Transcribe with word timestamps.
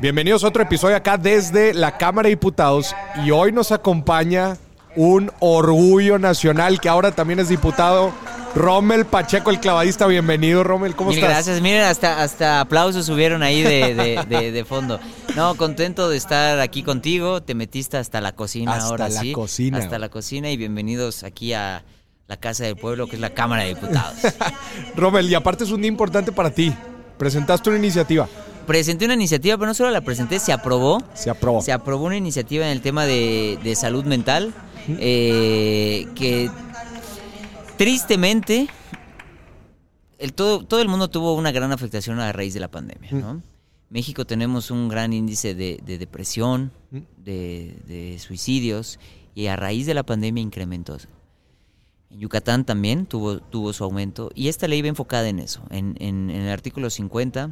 Bienvenidos 0.00 0.44
a 0.44 0.48
otro 0.48 0.62
episodio 0.62 0.96
acá 0.96 1.18
desde 1.18 1.74
la 1.74 1.98
Cámara 1.98 2.26
de 2.26 2.30
Diputados 2.30 2.94
y 3.24 3.30
hoy 3.30 3.52
nos 3.52 3.70
acompaña 3.70 4.56
un 4.96 5.30
orgullo 5.40 6.18
nacional 6.18 6.80
que 6.80 6.88
ahora 6.88 7.12
también 7.12 7.38
es 7.38 7.48
diputado, 7.50 8.10
Rommel 8.54 9.04
Pacheco, 9.04 9.50
el 9.50 9.60
clavadista. 9.60 10.06
Bienvenido, 10.06 10.64
Rommel, 10.64 10.96
¿cómo 10.96 11.10
Mil 11.10 11.18
estás? 11.18 11.30
gracias, 11.34 11.60
miren, 11.60 11.82
hasta, 11.82 12.22
hasta 12.22 12.60
aplausos 12.60 13.04
subieron 13.06 13.42
ahí 13.42 13.62
de, 13.62 13.94
de- 13.94 14.24
de- 14.26 14.50
de 14.52 14.64
fondo. 14.64 14.98
No, 15.36 15.54
contento 15.56 16.08
de 16.08 16.16
estar 16.16 16.58
aquí 16.60 16.82
contigo, 16.82 17.42
te 17.42 17.54
metiste 17.54 17.98
hasta 17.98 18.20
la 18.22 18.32
cocina 18.32 18.72
Hasta 18.76 18.86
ahora 18.88 19.08
la 19.10 19.20
sí. 19.20 19.32
cocina. 19.32 19.78
Hasta 19.78 19.98
la 19.98 20.08
cocina 20.08 20.50
y 20.50 20.56
bienvenidos 20.56 21.24
aquí 21.24 21.52
a 21.52 21.84
la 22.26 22.36
Casa 22.38 22.64
del 22.64 22.76
Pueblo, 22.76 23.06
que 23.06 23.16
es 23.16 23.20
la 23.20 23.30
Cámara 23.30 23.62
de 23.64 23.74
Diputados. 23.74 24.14
Rommel, 24.96 25.28
y 25.30 25.34
aparte 25.34 25.64
es 25.64 25.70
un 25.70 25.82
día 25.82 25.88
importante 25.88 26.32
para 26.32 26.50
ti. 26.50 26.74
Presentaste 27.18 27.68
una 27.68 27.78
iniciativa. 27.78 28.26
Presenté 28.70 29.04
una 29.04 29.14
iniciativa, 29.14 29.56
pero 29.56 29.66
no 29.66 29.74
solo 29.74 29.90
la 29.90 30.00
presenté, 30.00 30.38
se 30.38 30.52
aprobó. 30.52 31.02
Se 31.14 31.28
aprobó. 31.28 31.60
Se 31.60 31.72
aprobó 31.72 32.04
una 32.06 32.16
iniciativa 32.16 32.64
en 32.66 32.70
el 32.70 32.80
tema 32.82 33.04
de, 33.04 33.58
de 33.64 33.74
salud 33.74 34.04
mental 34.04 34.54
eh, 34.88 36.06
que 36.14 36.48
tristemente 37.76 38.68
el, 40.18 40.32
todo, 40.34 40.64
todo 40.64 40.80
el 40.80 40.88
mundo 40.88 41.08
tuvo 41.10 41.34
una 41.34 41.50
gran 41.50 41.72
afectación 41.72 42.20
a 42.20 42.30
raíz 42.32 42.54
de 42.54 42.60
la 42.60 42.68
pandemia. 42.68 43.10
¿no? 43.12 43.42
México 43.88 44.24
tenemos 44.24 44.70
un 44.70 44.88
gran 44.88 45.12
índice 45.12 45.54
de, 45.56 45.80
de 45.84 45.98
depresión, 45.98 46.70
de, 46.90 47.76
de 47.88 48.18
suicidios 48.20 49.00
y 49.34 49.46
a 49.46 49.56
raíz 49.56 49.86
de 49.86 49.94
la 49.94 50.04
pandemia 50.04 50.42
incrementó. 50.42 50.96
En 52.10 52.20
Yucatán 52.20 52.64
también 52.64 53.06
tuvo, 53.06 53.40
tuvo 53.40 53.72
su 53.72 53.82
aumento 53.82 54.30
y 54.36 54.46
esta 54.48 54.68
ley 54.68 54.80
va 54.82 54.88
enfocada 54.88 55.28
en 55.28 55.40
eso, 55.40 55.60
en, 55.70 55.96
en- 55.98 56.30
en 56.30 56.42
el 56.42 56.50
artículo 56.50 56.88
50 56.88 57.50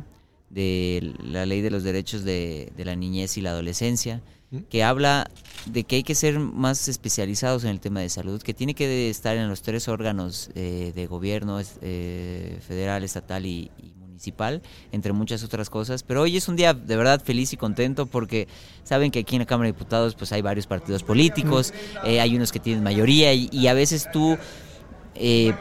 de 0.50 1.14
la 1.22 1.46
ley 1.46 1.60
de 1.60 1.70
los 1.70 1.82
derechos 1.82 2.24
de, 2.24 2.72
de 2.76 2.84
la 2.84 2.96
niñez 2.96 3.36
y 3.36 3.40
la 3.40 3.50
adolescencia, 3.50 4.22
que 4.70 4.82
habla 4.82 5.30
de 5.66 5.84
que 5.84 5.96
hay 5.96 6.02
que 6.02 6.14
ser 6.14 6.38
más 6.38 6.88
especializados 6.88 7.64
en 7.64 7.70
el 7.70 7.80
tema 7.80 8.00
de 8.00 8.08
salud, 8.08 8.40
que 8.40 8.54
tiene 8.54 8.74
que 8.74 9.10
estar 9.10 9.36
en 9.36 9.48
los 9.48 9.60
tres 9.60 9.88
órganos 9.88 10.50
eh, 10.54 10.92
de 10.94 11.06
gobierno, 11.06 11.60
eh, 11.82 12.58
federal, 12.66 13.04
estatal 13.04 13.44
y, 13.44 13.70
y 13.76 13.92
municipal, 13.98 14.62
entre 14.90 15.12
muchas 15.12 15.44
otras 15.44 15.68
cosas. 15.68 16.02
Pero 16.02 16.22
hoy 16.22 16.36
es 16.36 16.48
un 16.48 16.56
día 16.56 16.72
de 16.72 16.96
verdad 16.96 17.22
feliz 17.22 17.52
y 17.52 17.56
contento 17.56 18.06
porque 18.06 18.48
saben 18.84 19.10
que 19.10 19.18
aquí 19.18 19.36
en 19.36 19.40
la 19.40 19.46
Cámara 19.46 19.66
de 19.66 19.74
Diputados 19.74 20.14
pues 20.14 20.32
hay 20.32 20.40
varios 20.40 20.66
partidos 20.66 21.02
políticos, 21.02 21.74
eh, 22.04 22.20
hay 22.20 22.34
unos 22.34 22.50
que 22.50 22.58
tienen 22.58 22.82
mayoría 22.82 23.34
y, 23.34 23.50
y 23.52 23.66
a 23.66 23.74
veces 23.74 24.08
tú 24.12 24.38
eh, 25.14 25.52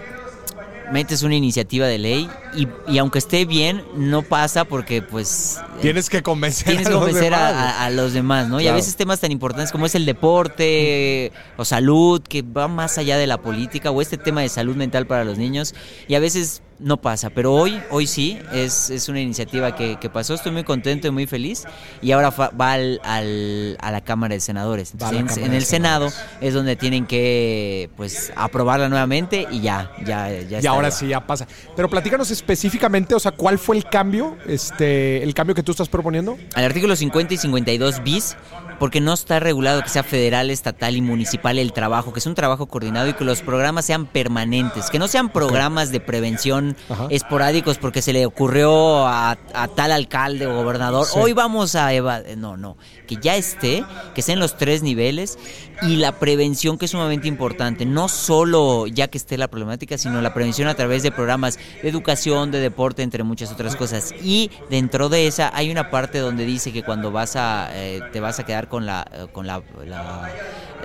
metes 0.92 1.24
una 1.24 1.36
iniciativa 1.36 1.86
de 1.88 1.98
ley 1.98 2.30
y, 2.56 2.68
y 2.88 2.98
aunque 2.98 3.20
esté 3.20 3.46
bien, 3.46 3.84
no 3.96 4.22
pasa 4.22 4.66
porque 4.66 5.02
pues... 5.02 5.60
Tienes 5.82 6.10
que 6.10 6.24
convencer, 6.24 6.66
Tienes 6.68 6.88
a 6.88 6.90
que 6.90 6.94
los 6.96 7.04
convencer 7.04 7.34
a, 7.34 7.48
demás. 7.48 7.64
a- 7.76 7.86
a 7.86 7.90
los 7.90 8.14
demás, 8.14 8.48
¿no? 8.48 8.60
Y 8.62 8.68
a 8.68 8.74
veces 8.74 8.96
temas 8.96 9.20
tan 9.20 9.32
importantes 9.32 9.72
como 9.72 9.86
es 9.86 9.96
el 9.96 10.06
deporte 10.06 11.32
o 11.58 11.66
salud, 11.66 12.22
que 12.22 12.42
va 12.42 12.68
más 12.68 12.98
allá 12.98 13.18
de 13.18 13.28
la 13.28 13.38
política, 13.42 13.92
o 13.92 14.02
este 14.02 14.18
tema 14.18 14.42
de 14.42 14.50
salud 14.50 14.76
mental 14.76 15.08
para 15.08 15.24
los 15.24 15.38
niños, 15.38 15.76
y 16.08 16.16
a 16.16 16.20
veces 16.20 16.62
no 16.80 16.98
pasa. 16.98 17.30
Pero 17.30 17.54
hoy, 17.54 17.82
hoy 17.90 18.08
sí, 18.08 18.40
es, 18.54 18.90
es 18.90 19.10
una 19.10 19.20
iniciativa 19.22 19.76
que, 19.76 19.98
que 20.00 20.10
pasó, 20.10 20.34
estoy 20.34 20.52
muy 20.52 20.64
contento 20.64 21.08
y 21.08 21.12
muy 21.12 21.26
feliz, 21.26 21.64
y 22.02 22.12
ahora 22.12 22.32
fa- 22.32 22.50
va 22.50 22.74
al, 22.74 23.00
al- 23.04 23.78
a 23.82 23.92
la 23.92 24.02
Cámara 24.02 24.34
de 24.36 24.40
Senadores. 24.42 24.92
Entonces, 24.92 25.20
en, 25.20 25.26
Cámara 25.28 25.46
en 25.46 25.52
de 25.52 25.58
el 25.58 25.66
Senado 25.66 26.10
es 26.42 26.54
donde 26.54 26.76
tienen 26.76 27.06
que 27.08 27.90
pues 27.98 28.32
aprobarla 28.36 28.90
nuevamente 28.90 29.48
y 29.52 29.62
ya, 29.62 29.92
ya, 30.06 30.30
ya 30.32 30.58
Y 30.58 30.60
está 30.60 30.70
ahora 30.70 30.90
ya. 30.90 30.96
sí 30.96 31.08
ya 31.08 31.26
pasa. 31.26 31.48
Pero 31.76 31.90
platícanos 31.90 32.30
específicamente, 32.32 33.16
o 33.16 33.20
sea, 33.20 33.32
¿cuál 33.32 33.58
fue 33.60 33.76
el 33.78 33.86
cambio? 33.86 34.38
Este, 34.48 35.24
el 35.24 35.34
cambio 35.34 35.56
que 35.56 35.64
tú 35.64 35.72
estás 35.72 35.90
proponiendo. 35.90 36.38
al 36.56 36.64
artículo 36.64 36.96
50 36.96 37.34
y 37.34 37.38
52 37.38 38.04
bis, 38.04 38.36
porque 38.80 39.02
no 39.02 39.14
está 39.14 39.40
regulado 39.40 39.82
que 39.82 39.90
sea 39.90 40.04
federal, 40.04 40.52
estatal 40.52 40.96
y 40.96 41.02
municipal 41.02 41.58
el 41.58 41.74
trabajo, 41.74 42.14
que 42.14 42.20
es 42.20 42.26
un 42.28 42.36
trabajo 42.36 42.68
coordinado 42.68 43.08
y 43.08 43.14
que 43.14 43.24
los 43.24 43.42
programas 43.42 43.86
sean 43.86 44.06
permanentes, 44.06 44.90
que 44.92 45.00
no 45.00 45.08
sean 45.08 45.30
programas 45.30 45.92
de 45.92 46.00
prevención 46.00 46.67
Ajá. 46.90 47.08
esporádicos 47.10 47.78
porque 47.78 48.02
se 48.02 48.14
le 48.14 48.26
ocurrió 48.26 49.06
a, 49.08 49.38
a 49.54 49.68
tal 49.70 49.92
alcalde 49.92 50.48
o 50.48 50.54
gobernador, 50.56 51.06
Sí. 51.06 51.14
hoy 51.20 51.34
vamos 51.34 51.76
a... 51.76 51.94
eva- 51.94 52.22
No, 52.36 52.58
no, 52.58 52.78
que 53.08 53.16
ya 53.18 53.36
esté, 53.36 53.84
que 54.14 54.22
esté 54.22 54.34
en 54.34 54.40
los 54.40 54.58
tres 54.58 54.84
niveles 54.84 55.38
y 55.84 55.96
la 55.98 56.12
prevención 56.14 56.78
que 56.78 56.86
es 56.86 56.92
sumamente 56.92 57.28
importante, 57.28 57.86
no 57.86 58.10
solo 58.10 58.88
ya 58.88 59.08
que 59.08 59.18
esté 59.18 59.38
la 59.38 59.48
problemática, 59.48 59.98
sino 59.98 60.22
la 60.22 60.34
prevención 60.34 60.68
a 60.68 60.74
través 60.76 61.04
de 61.04 61.12
programas 61.12 61.58
de 61.82 61.88
educación, 61.90 62.52
de 62.52 62.60
deporte, 62.60 63.04
entre 63.04 63.24
muchas 63.24 63.52
otras 63.52 63.76
cosas. 63.76 64.14
Y 64.24 64.50
dentro 64.70 65.08
de 65.10 65.28
esa 65.28 65.52
hay 65.56 65.70
una 65.72 65.90
parte 65.92 66.20
donde 66.20 66.46
dice 66.46 66.74
que 66.74 66.84
cuando 66.84 67.12
vas 67.12 67.36
a, 67.36 67.70
eh, 67.74 68.02
te 68.12 68.20
vas 68.20 68.40
a 68.40 68.46
quedar 68.46 68.68
con 68.68 68.86
la, 68.86 69.06
eh, 69.14 69.28
con 69.32 69.46
la, 69.48 69.62
la, 69.86 70.30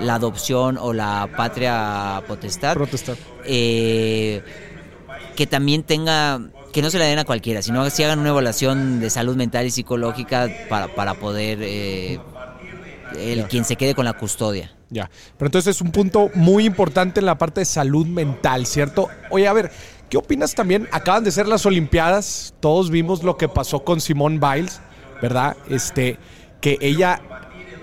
la 0.00 0.14
adopción 0.14 0.78
o 0.78 0.92
la 0.92 1.28
patria 1.36 2.22
potestad, 2.28 2.74
Protestar. 2.74 3.16
eh, 3.44 4.42
que 5.36 5.46
también 5.46 5.82
tenga, 5.82 6.40
que 6.72 6.82
no 6.82 6.90
se 6.90 6.98
la 6.98 7.06
den 7.06 7.18
a 7.18 7.24
cualquiera, 7.24 7.62
sino 7.62 7.82
que 7.84 7.90
si 7.90 8.02
hagan 8.02 8.18
una 8.18 8.30
evaluación 8.30 9.00
de 9.00 9.10
salud 9.10 9.36
mental 9.36 9.66
y 9.66 9.70
psicológica 9.70 10.48
para, 10.68 10.88
para 10.88 11.14
poder, 11.14 11.58
eh, 11.62 12.20
el 13.16 13.44
quien 13.46 13.64
se 13.64 13.76
quede 13.76 13.94
con 13.94 14.04
la 14.04 14.12
custodia. 14.12 14.72
Ya. 14.90 15.10
Pero 15.38 15.48
entonces 15.48 15.76
es 15.76 15.80
un 15.80 15.90
punto 15.90 16.30
muy 16.34 16.66
importante 16.66 17.20
en 17.20 17.26
la 17.26 17.38
parte 17.38 17.60
de 17.60 17.64
salud 17.64 18.06
mental, 18.06 18.66
¿cierto? 18.66 19.08
Oye, 19.30 19.48
a 19.48 19.52
ver, 19.54 19.72
¿qué 20.10 20.18
opinas 20.18 20.54
también? 20.54 20.86
Acaban 20.92 21.24
de 21.24 21.30
ser 21.30 21.48
las 21.48 21.64
Olimpiadas, 21.64 22.54
todos 22.60 22.90
vimos 22.90 23.22
lo 23.22 23.38
que 23.38 23.48
pasó 23.48 23.84
con 23.84 24.02
Simone 24.02 24.38
Biles, 24.38 24.82
¿verdad? 25.22 25.56
Este, 25.70 26.18
que 26.60 26.76
ella 26.82 27.22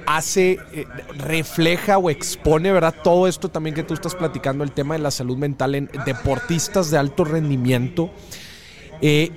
hace, 0.09 0.57
eh, 0.73 0.87
refleja 1.19 1.99
o 1.99 2.09
expone, 2.09 2.71
¿verdad? 2.71 2.95
Todo 3.03 3.27
esto 3.27 3.49
también 3.49 3.75
que 3.75 3.83
tú 3.83 3.93
estás 3.93 4.15
platicando, 4.15 4.63
el 4.63 4.71
tema 4.71 4.95
de 4.95 4.99
la 5.01 5.11
salud 5.11 5.37
mental 5.37 5.75
en 5.75 5.87
deportistas 6.03 6.89
de 6.89 6.97
alto 6.97 7.23
rendimiento. 7.25 8.09
Eh, 9.01 9.31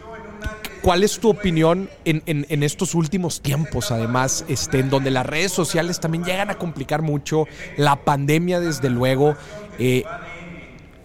¿Cuál 0.80 1.04
es 1.04 1.18
tu 1.20 1.28
opinión 1.28 1.90
en, 2.06 2.22
en- 2.26 2.62
estos 2.64 2.94
últimos 2.94 3.40
tiempos, 3.42 3.92
además, 3.92 4.44
este, 4.48 4.80
en 4.80 4.88
donde 4.90 5.10
las 5.12 5.26
redes 5.26 5.52
sociales 5.52 6.00
también 6.00 6.24
llegan 6.24 6.50
a 6.50 6.54
complicar 6.54 7.02
mucho, 7.02 7.46
la 7.76 7.96
pandemia 7.96 8.58
desde 8.58 8.88
luego? 8.90 9.36
eh, 9.78 10.04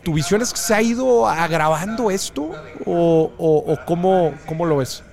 ¿Tu 0.04 0.14
visión 0.14 0.42
es 0.42 0.54
que 0.54 0.60
se 0.60 0.74
ha 0.74 0.82
ido 0.82 1.28
agravando 1.28 2.10
esto 2.10 2.52
o, 2.86 3.32
o- 3.38 3.74
o 3.74 3.86
cómo, 3.86 4.34
cómo 4.48 4.66
lo 4.66 4.78
ves? 4.78 5.04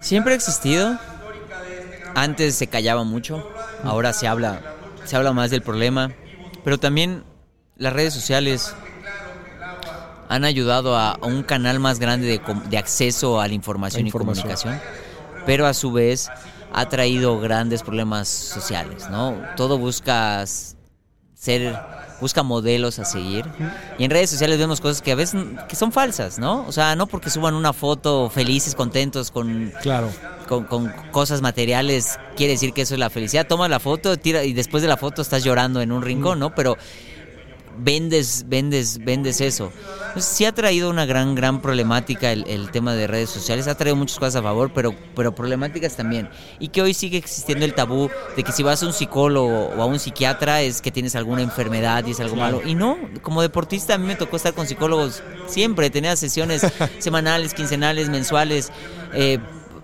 Siempre 0.00 0.32
ha 0.32 0.36
existido. 0.36 0.98
Antes 2.22 2.54
se 2.56 2.66
callaba 2.66 3.04
mucho, 3.04 3.44
ahora 3.84 4.12
se 4.12 4.26
habla, 4.26 4.60
se 5.04 5.16
habla 5.16 5.32
más 5.32 5.50
del 5.50 5.62
problema, 5.62 6.10
pero 6.64 6.78
también 6.78 7.22
las 7.76 7.92
redes 7.92 8.12
sociales 8.14 8.74
han 10.28 10.44
ayudado 10.44 10.96
a, 10.96 11.12
a 11.12 11.26
un 11.26 11.42
canal 11.42 11.80
más 11.80 11.98
grande 11.98 12.26
de, 12.26 12.40
de 12.68 12.78
acceso 12.78 13.40
a 13.40 13.48
la 13.48 13.54
información, 13.54 14.04
A 14.04 14.06
información. 14.06 14.38
y 14.50 14.54
comunicación, 14.54 14.80
pero 15.46 15.66
a 15.66 15.74
su 15.74 15.92
vez 15.92 16.30
ha 16.72 16.86
traído 16.86 17.38
grandes 17.40 17.82
problemas 17.82 18.28
sociales, 18.28 19.08
¿no? 19.10 19.36
Todo 19.56 19.78
busca 19.78 20.42
s- 20.42 20.74
ser 21.38 21.78
busca 22.20 22.42
modelos 22.42 22.98
a 22.98 23.04
seguir 23.04 23.44
y 23.96 24.02
en 24.04 24.10
redes 24.10 24.28
sociales 24.30 24.58
vemos 24.58 24.80
cosas 24.80 25.00
que 25.02 25.12
a 25.12 25.14
veces 25.14 25.40
que 25.68 25.76
son 25.76 25.92
falsas, 25.92 26.40
¿no? 26.40 26.66
O 26.66 26.72
sea, 26.72 26.96
no 26.96 27.06
porque 27.06 27.30
suban 27.30 27.54
una 27.54 27.72
foto 27.72 28.28
felices, 28.28 28.74
contentos 28.74 29.30
con 29.30 29.72
Claro. 29.82 30.10
con, 30.48 30.64
con 30.64 30.88
cosas 31.12 31.40
materiales 31.40 32.18
quiere 32.36 32.54
decir 32.54 32.72
que 32.72 32.82
eso 32.82 32.94
es 32.94 33.00
la 33.00 33.08
felicidad. 33.08 33.46
Toma 33.46 33.68
la 33.68 33.78
foto, 33.78 34.16
tira 34.16 34.42
y 34.42 34.52
después 34.52 34.82
de 34.82 34.88
la 34.88 34.96
foto 34.96 35.22
estás 35.22 35.44
llorando 35.44 35.80
en 35.80 35.92
un 35.92 36.02
rincón, 36.02 36.40
¿no? 36.40 36.54
Pero 36.56 36.76
vendes, 37.78 38.44
vendes, 38.48 38.98
vendes 39.04 39.40
eso. 39.40 39.72
Entonces, 40.08 40.24
sí 40.36 40.44
ha 40.44 40.52
traído 40.52 40.90
una 40.90 41.06
gran, 41.06 41.34
gran 41.34 41.60
problemática 41.60 42.32
el, 42.32 42.46
el 42.48 42.70
tema 42.70 42.94
de 42.94 43.06
redes 43.06 43.30
sociales. 43.30 43.68
Ha 43.68 43.76
traído 43.76 43.96
muchas 43.96 44.18
cosas 44.18 44.36
a 44.36 44.42
favor, 44.42 44.72
pero, 44.74 44.94
pero 45.14 45.34
problemáticas 45.34 45.96
también. 45.96 46.28
Y 46.58 46.68
que 46.68 46.82
hoy 46.82 46.94
sigue 46.94 47.18
existiendo 47.18 47.64
el 47.64 47.74
tabú 47.74 48.10
de 48.36 48.42
que 48.42 48.52
si 48.52 48.62
vas 48.62 48.82
a 48.82 48.86
un 48.86 48.92
psicólogo 48.92 49.68
o 49.68 49.82
a 49.82 49.86
un 49.86 49.98
psiquiatra 49.98 50.62
es 50.62 50.80
que 50.80 50.90
tienes 50.90 51.14
alguna 51.14 51.42
enfermedad 51.42 52.04
y 52.06 52.12
es 52.12 52.20
algo 52.20 52.36
malo. 52.36 52.62
Y 52.64 52.74
no, 52.74 52.98
como 53.22 53.42
deportista 53.42 53.94
a 53.94 53.98
mí 53.98 54.06
me 54.06 54.16
tocó 54.16 54.36
estar 54.36 54.54
con 54.54 54.66
psicólogos 54.66 55.22
siempre. 55.46 55.90
Tenía 55.90 56.16
sesiones 56.16 56.62
semanales, 56.98 57.54
quincenales, 57.54 58.08
mensuales. 58.08 58.72
eh, 59.12 59.38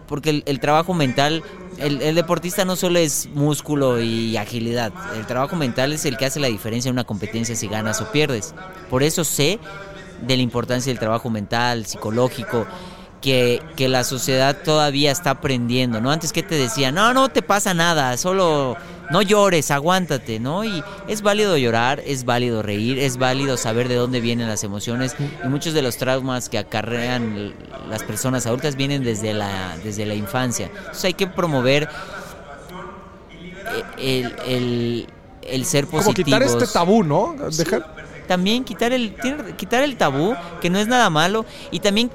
porque 0.07 0.31
el, 0.31 0.43
el 0.47 0.61
trabajo 0.61 0.93
mental, 0.95 1.43
el, 1.79 2.03
el 2.03 2.15
deportista 2.15 2.65
no 2.65 2.77
solo 2.77 2.99
es 2.99 3.29
músculo 3.35 4.01
y 4.01 4.37
agilidad, 4.37 4.93
el 5.17 5.27
trabajo 5.27 5.57
mental 5.57 5.93
es 5.93 6.05
el 6.05 6.17
que 6.17 6.27
hace 6.27 6.41
la 6.41 6.49
diferencia 6.49 6.89
en 6.89 6.95
una 6.95 7.05
competencia 7.05 7.57
si 7.57 7.69
ganas 7.69 8.01
o 8.01 8.11
pierdes. 8.13 8.55
Por 8.91 9.03
eso 9.03 9.25
sé 9.25 9.59
de 10.23 10.37
la 10.37 10.43
importancia 10.43 10.91
del 10.91 10.99
trabajo 10.99 11.31
mental, 11.31 11.87
psicológico, 11.87 12.67
que, 13.21 13.63
que 13.77 13.89
la 13.89 14.05
sociedad 14.05 14.57
todavía 14.65 15.11
está 15.11 15.31
aprendiendo, 15.31 16.01
¿no? 16.01 16.11
Antes 16.11 16.33
que 16.33 16.43
te 16.43 16.57
decían, 16.57 16.95
no, 16.95 17.15
no 17.15 17.31
te 17.31 17.43
pasa 17.43 17.73
nada, 17.73 18.17
solo 18.19 18.77
no 19.11 19.23
llores, 19.23 19.71
aguántate, 19.71 20.41
¿no? 20.41 20.65
Y 20.65 20.83
es 21.09 21.23
válido 21.23 21.57
llorar, 21.57 22.03
es 22.07 22.25
válido 22.25 22.63
reír, 22.63 22.99
es 22.99 23.17
válido 23.17 23.57
saber 23.57 23.89
de 23.89 23.97
dónde 23.97 24.21
vienen 24.21 24.49
las 24.49 24.65
emociones 24.65 25.15
y 25.45 25.49
muchos 25.49 25.75
de 25.75 25.83
los 25.83 25.97
traumas 25.97 26.49
que 26.49 26.59
acarrean 26.59 27.55
las 27.89 28.03
personas 28.03 28.47
adultas 28.47 28.77
vienen 28.77 29.05
desde 29.05 29.35
la, 29.35 29.77
desde 29.83 30.07
la 30.07 30.15
infancia. 30.15 30.71
Entonces 30.75 31.05
hay 31.05 31.15
que 31.15 31.27
promover 31.27 31.89
eh, 33.99 34.31
el, 34.47 35.07
el, 35.43 35.65
ser 35.65 35.87
positivos. 35.87 36.05
Como 36.05 36.15
quitar 36.15 36.43
este 36.43 36.67
tabú, 36.67 37.03
¿no? 37.03 37.35
también 38.27 38.65
quitar 38.65 38.93
el, 38.93 39.15
quitar 39.57 39.83
el 39.83 39.97
tabú, 39.97 40.35
que 40.61 40.71
no 40.71 40.79
es 40.79 40.89
nada 40.89 41.11
malo, 41.11 41.45
y 41.71 41.81
también 41.81 42.11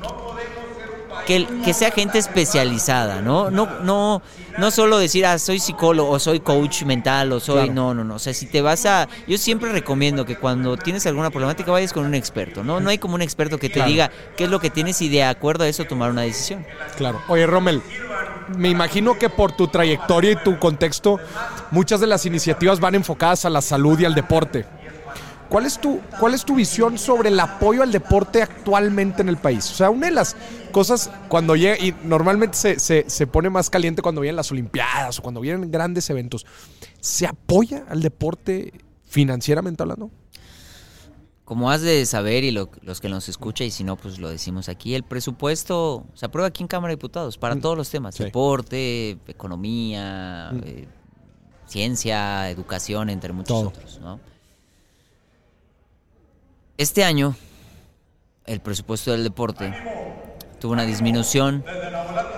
que, 1.29 1.45
que, 1.63 1.75
sea 1.75 1.91
gente 1.91 2.17
especializada, 2.17 3.21
¿no? 3.21 3.51
No, 3.51 3.67
no, 3.83 4.23
no 4.57 4.71
solo 4.71 4.97
decir, 4.97 5.27
ah, 5.27 5.37
soy 5.37 5.59
psicólogo, 5.59 6.09
o 6.09 6.17
soy 6.17 6.39
coach 6.39 6.81
mental, 6.85 7.31
o 7.31 7.39
soy. 7.39 7.69
No, 7.69 7.93
no, 7.93 8.03
no. 8.03 8.15
O 8.15 8.19
sea, 8.19 8.33
si 8.33 8.47
te 8.47 8.63
vas 8.63 8.87
a. 8.87 9.07
Yo 9.27 9.37
siempre 9.37 9.71
recomiendo 9.71 10.25
que 10.25 10.37
cuando 10.37 10.75
tienes 10.75 11.05
alguna 11.05 11.29
problemática 11.29 11.71
vayas 11.71 11.93
con 11.93 12.03
un 12.03 12.15
experto, 12.15 12.63
¿no? 12.63 12.79
No 12.79 12.89
hay 12.89 12.97
como 12.97 13.13
un 13.13 13.21
experto 13.21 13.59
que 13.59 13.69
te 13.69 13.83
diga 13.83 14.09
qué 14.37 14.45
es 14.45 14.49
lo 14.49 14.59
que 14.59 14.71
tienes 14.71 15.03
y 15.03 15.09
de 15.09 15.23
acuerdo 15.23 15.65
a 15.65 15.67
eso 15.67 15.85
tomar 15.85 16.09
una 16.09 16.23
decisión. 16.23 16.65
Claro. 16.97 17.21
Oye, 17.27 17.45
Rommel, 17.45 17.83
me 18.57 18.69
imagino 18.69 19.19
que 19.19 19.29
por 19.29 19.51
tu 19.51 19.67
trayectoria 19.67 20.31
y 20.31 20.35
tu 20.37 20.57
contexto, 20.57 21.19
muchas 21.69 21.99
de 21.99 22.07
las 22.07 22.25
iniciativas 22.25 22.79
van 22.79 22.95
enfocadas 22.95 23.45
a 23.45 23.51
la 23.51 23.61
salud 23.61 23.99
y 23.99 24.05
al 24.05 24.15
deporte. 24.15 24.65
¿Cuál 25.49 25.65
es, 25.65 25.79
tu, 25.79 25.99
¿Cuál 26.19 26.35
es 26.35 26.45
tu 26.45 26.53
visión 26.55 26.99
sobre 26.99 27.29
el 27.29 27.39
apoyo 27.39 27.81
al 27.81 27.91
deporte 27.91 28.43
actualmente 28.43 29.23
en 29.23 29.29
el 29.29 29.37
país? 29.37 29.69
O 29.71 29.73
sea, 29.73 29.89
una 29.89 30.05
de 30.05 30.13
las 30.13 30.35
cosas 30.71 31.09
cuando 31.27 31.55
llega, 31.55 31.75
y 31.83 31.95
normalmente 32.03 32.55
se, 32.55 33.09
se, 33.09 33.27
pone 33.27 33.49
más 33.49 33.71
caliente 33.71 34.03
cuando 34.03 34.21
vienen 34.21 34.35
las 34.35 34.51
Olimpiadas 34.51 35.17
o 35.17 35.23
cuando 35.23 35.41
vienen 35.41 35.71
grandes 35.71 36.07
eventos, 36.11 36.45
¿se 36.99 37.25
apoya 37.25 37.83
al 37.89 38.01
deporte 38.01 38.73
financieramente 39.05 39.81
hablando? 39.81 40.11
Como 41.45 41.71
has 41.71 41.81
de 41.81 42.05
saber 42.05 42.43
y 42.43 42.51
los 42.51 43.01
que 43.01 43.09
nos 43.09 43.27
escuchan, 43.27 43.65
y 43.65 43.71
si 43.71 43.83
no, 43.83 43.95
pues 43.95 44.19
lo 44.19 44.29
decimos 44.29 44.69
aquí, 44.69 44.93
el 44.93 45.01
presupuesto 45.01 46.05
se 46.13 46.27
aprueba 46.27 46.49
aquí 46.49 46.61
en 46.61 46.67
Cámara 46.67 46.91
de 46.91 46.97
Diputados 46.97 47.39
para 47.39 47.55
mm. 47.55 47.61
todos 47.61 47.75
los 47.75 47.89
temas, 47.89 48.15
deporte, 48.19 49.17
economía, 49.27 50.51
mm. 50.53 50.61
eh, 50.63 50.87
ciencia, 51.65 52.51
educación, 52.51 53.09
entre 53.09 53.33
muchos 53.33 53.65
otros, 53.65 53.99
¿no? 53.99 54.19
Este 56.79 57.03
año, 57.03 57.35
el 58.45 58.61
presupuesto 58.61 59.11
del 59.11 59.25
deporte 59.25 59.73
tuvo 60.61 60.71
una 60.71 60.85
disminución 60.85 61.65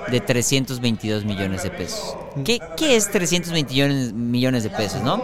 de 0.09 0.19
322 0.19 1.25
millones 1.25 1.61
de 1.61 1.69
pesos. 1.69 2.17
¿Qué, 2.43 2.59
es 2.79 3.11
322 3.11 4.13
millones 4.13 4.63
de 4.63 4.71
pesos, 4.71 5.03
no? 5.03 5.23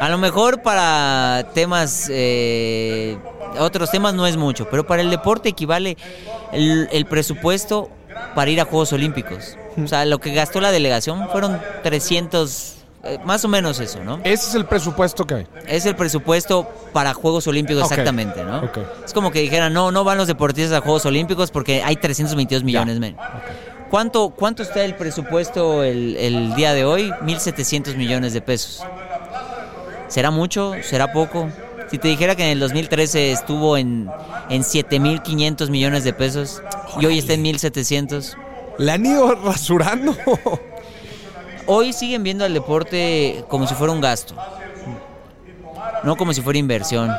A 0.00 0.08
lo 0.08 0.18
mejor 0.18 0.62
para 0.62 1.48
temas, 1.54 2.08
eh, 2.10 3.16
otros 3.60 3.92
temas 3.92 4.14
no 4.14 4.26
es 4.26 4.36
mucho, 4.36 4.68
pero 4.68 4.84
para 4.84 5.02
el 5.02 5.10
deporte 5.10 5.50
equivale 5.50 5.96
el, 6.52 6.88
el 6.90 7.06
presupuesto 7.06 7.88
para 8.34 8.50
ir 8.50 8.60
a 8.60 8.64
Juegos 8.64 8.92
Olímpicos. 8.92 9.56
O 9.80 9.86
sea, 9.86 10.04
lo 10.06 10.18
que 10.18 10.34
gastó 10.34 10.60
la 10.60 10.72
delegación 10.72 11.28
fueron 11.30 11.60
300 11.84 12.78
eh, 12.78 12.83
más 13.24 13.44
o 13.44 13.48
menos 13.48 13.80
eso, 13.80 14.02
¿no? 14.02 14.20
Ese 14.24 14.48
es 14.48 14.54
el 14.54 14.64
presupuesto 14.66 15.26
que 15.26 15.34
hay. 15.34 15.46
Es 15.66 15.86
el 15.86 15.94
presupuesto 15.96 16.68
para 16.92 17.12
Juegos 17.14 17.46
Olímpicos, 17.46 17.82
exactamente, 17.82 18.42
¿no? 18.44 18.70
Es 19.04 19.12
como 19.12 19.30
que 19.30 19.40
dijeran, 19.40 19.72
no, 19.72 19.90
no 19.90 20.04
van 20.04 20.18
los 20.18 20.26
deportistas 20.26 20.78
a 20.78 20.80
Juegos 20.80 21.04
Olímpicos 21.06 21.50
porque 21.50 21.82
hay 21.82 21.96
322 21.96 22.64
millones 22.64 22.98
menos. 23.00 23.20
¿Cuánto, 23.90 24.30
¿Cuánto 24.30 24.62
está 24.62 24.84
el 24.84 24.96
presupuesto 24.96 25.84
el, 25.84 26.54
día 26.56 26.72
de 26.72 26.84
hoy? 26.84 27.10
1.700 27.22 27.96
millones 27.96 28.32
de 28.32 28.40
pesos. 28.40 28.82
¿Será 30.08 30.30
mucho? 30.30 30.74
¿Será 30.82 31.12
poco? 31.12 31.48
Si 31.90 31.98
te 31.98 32.08
dijera 32.08 32.34
que 32.34 32.44
en 32.44 32.50
el 32.50 32.60
2013 32.60 33.32
estuvo 33.32 33.76
en, 33.76 34.08
en 34.48 34.62
7.500 34.62 35.68
millones 35.68 36.04
de 36.04 36.12
pesos 36.12 36.62
y 37.00 37.06
hoy 37.06 37.18
está 37.18 37.34
en 37.34 37.44
1.700. 37.44 38.36
Le 38.78 38.92
han 38.92 39.06
ido 39.06 39.34
rasurando. 39.34 40.16
Hoy 41.66 41.92
siguen 41.92 42.22
viendo 42.22 42.44
al 42.44 42.52
deporte 42.52 43.44
como 43.48 43.66
si 43.66 43.74
fuera 43.74 43.92
un 43.92 44.00
gasto, 44.00 44.34
no 46.02 46.16
como 46.16 46.32
si 46.34 46.42
fuera 46.42 46.58
inversión, 46.58 47.10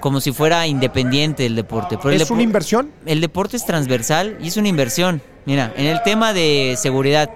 como 0.00 0.20
si 0.20 0.32
fuera 0.32 0.66
independiente 0.66 1.46
el 1.46 1.56
deporte. 1.56 1.98
¿Es 2.12 2.30
una 2.30 2.42
inversión? 2.42 2.92
El 3.06 3.20
deporte 3.20 3.56
es 3.56 3.66
transversal 3.66 4.38
y 4.40 4.48
es 4.48 4.56
una 4.56 4.68
inversión. 4.68 5.20
Mira, 5.46 5.72
en 5.76 5.86
el 5.86 6.02
tema 6.02 6.32
de 6.32 6.76
seguridad, 6.78 7.30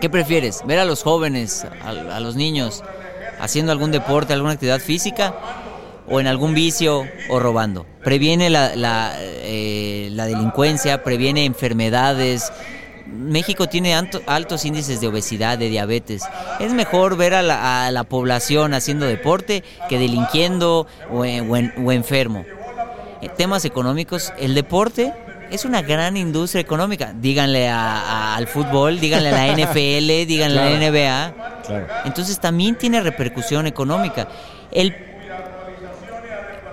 ¿qué 0.00 0.10
prefieres? 0.10 0.62
¿Ver 0.66 0.78
a 0.78 0.84
los 0.84 1.02
jóvenes, 1.02 1.66
a, 1.84 2.20
los 2.20 2.36
niños, 2.36 2.82
haciendo 3.40 3.72
algún 3.72 3.90
deporte, 3.90 4.32
alguna 4.32 4.52
actividad 4.54 4.80
física? 4.80 5.34
o 6.12 6.18
en 6.18 6.26
algún 6.26 6.54
vicio 6.54 7.06
o 7.28 7.38
robando. 7.38 7.86
Previene 8.02 8.50
la, 8.50 8.74
la, 8.74 9.14
eh, 9.20 10.08
la 10.10 10.26
delincuencia, 10.26 11.04
previene 11.04 11.44
enfermedades, 11.44 12.52
México 13.12 13.66
tiene 13.66 13.94
altos 13.94 14.64
índices 14.64 15.00
de 15.00 15.08
obesidad, 15.08 15.58
de 15.58 15.68
diabetes. 15.68 16.22
Es 16.58 16.72
mejor 16.72 17.16
ver 17.16 17.34
a 17.34 17.42
la, 17.42 18.04
población 18.04 18.74
haciendo 18.74 19.06
deporte 19.06 19.62
que 19.88 19.98
delinquiendo 19.98 20.86
o, 21.10 21.24
enfermo. 21.24 22.44
En 23.20 23.34
temas 23.34 23.64
económicos, 23.64 24.32
el 24.38 24.54
deporte 24.54 25.12
es 25.50 25.64
una 25.64 25.82
gran 25.82 26.16
industria 26.16 26.60
económica. 26.60 27.12
Díganle 27.14 27.68
al 27.68 28.46
fútbol, 28.46 29.00
díganle 29.00 29.30
a 29.30 29.32
la 29.32 29.46
NFL, 29.54 30.26
díganle 30.26 30.60
a 30.60 30.70
la 30.70 30.90
NBA. 30.90 31.34
Entonces 32.04 32.38
también 32.40 32.76
tiene 32.76 33.00
repercusión 33.00 33.66
económica. 33.66 34.28
El 34.70 34.94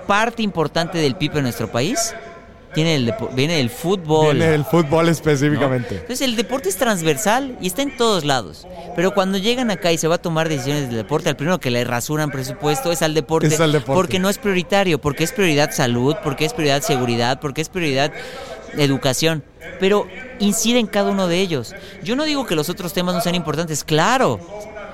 parte 0.06 0.42
importante 0.42 0.96
del 0.96 1.16
PIB 1.16 1.36
en 1.36 1.42
nuestro 1.42 1.70
país 1.70 2.14
viene 2.74 3.56
del 3.56 3.70
fútbol. 3.70 4.36
Viene 4.36 4.52
del 4.52 4.64
fútbol 4.64 5.08
específicamente. 5.08 5.96
Entonces 5.96 6.22
el 6.22 6.36
deporte 6.36 6.68
es 6.68 6.76
transversal 6.76 7.56
y 7.60 7.66
está 7.66 7.82
en 7.82 7.96
todos 7.96 8.24
lados. 8.24 8.66
Pero 8.96 9.14
cuando 9.14 9.38
llegan 9.38 9.70
acá 9.70 9.92
y 9.92 9.98
se 9.98 10.08
va 10.08 10.16
a 10.16 10.22
tomar 10.22 10.48
decisiones 10.48 10.88
del 10.88 10.96
deporte, 10.96 11.28
al 11.28 11.36
primero 11.36 11.58
que 11.58 11.70
le 11.70 11.84
rasuran 11.84 12.30
presupuesto 12.30 12.92
es 12.92 13.02
al 13.02 13.14
deporte. 13.14 13.48
Es 13.48 13.60
al 13.60 13.72
deporte. 13.72 13.94
Porque 13.94 14.18
no 14.18 14.28
es 14.28 14.38
prioritario, 14.38 15.00
porque 15.00 15.24
es 15.24 15.32
prioridad 15.32 15.70
salud, 15.72 16.16
porque 16.22 16.44
es 16.44 16.52
prioridad 16.52 16.82
seguridad, 16.82 17.40
porque 17.40 17.60
es 17.60 17.68
prioridad 17.68 18.12
educación. 18.76 19.42
Pero 19.80 20.06
incide 20.38 20.78
en 20.78 20.86
cada 20.86 21.10
uno 21.10 21.28
de 21.28 21.40
ellos. 21.40 21.74
Yo 22.02 22.16
no 22.16 22.24
digo 22.24 22.46
que 22.46 22.54
los 22.54 22.68
otros 22.68 22.92
temas 22.92 23.14
no 23.14 23.20
sean 23.20 23.34
importantes, 23.34 23.84
claro. 23.84 24.40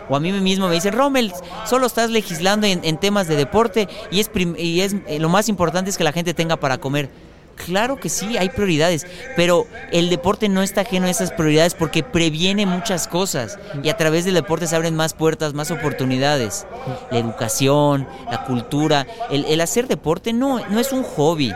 O 0.09 0.17
a 0.17 0.21
mí 0.21 0.33
mismo 0.33 0.69
me 0.69 0.75
dice, 0.75 0.91
Rommel, 0.91 1.33
solo 1.65 1.87
estás 1.87 2.11
legislando 2.11 2.67
en, 2.67 2.99
temas 2.99 3.27
de 3.27 3.37
deporte 3.37 3.89
y 4.11 4.21
es, 4.21 4.31
y 4.59 4.81
es 4.81 4.97
eh, 5.07 5.19
lo 5.19 5.29
más 5.29 5.49
importante 5.49 5.91
es 5.91 5.97
que 5.97 6.05
la 6.05 6.13
gente 6.13 6.35
tenga 6.35 6.57
para 6.57 6.79
comer. 6.79 7.09
Claro 7.57 7.97
que 7.97 8.09
sí, 8.09 8.37
hay 8.37 8.49
prioridades, 8.49 9.07
pero 9.37 9.67
el 9.93 10.11
deporte 10.11 10.49
no 10.49 10.63
está 10.63 10.83
ajeno 10.83 11.07
a 11.07 11.11
esas 11.11 11.31
prioridades 11.33 11.75
porque 11.75 12.03
previene 12.03 12.67
muchas 12.67 13.09
cosas 13.09 13.59
y 13.83 13.89
a 13.89 13.97
través 13.97 14.25
del 14.25 14.35
deporte 14.35 14.67
se 14.67 14.77
abren 14.77 14.95
más 14.95 15.15
puertas, 15.15 15.55
más 15.55 15.71
oportunidades. 15.71 16.67
La 17.11 17.19
educación, 17.19 18.07
la 18.31 18.45
cultura, 18.45 19.07
el, 19.31 19.61
hacer 19.61 19.87
deporte 19.89 20.33
no, 20.33 20.67
no 20.69 20.81
es 20.81 20.93
un 20.93 21.05
hobby. 21.05 21.53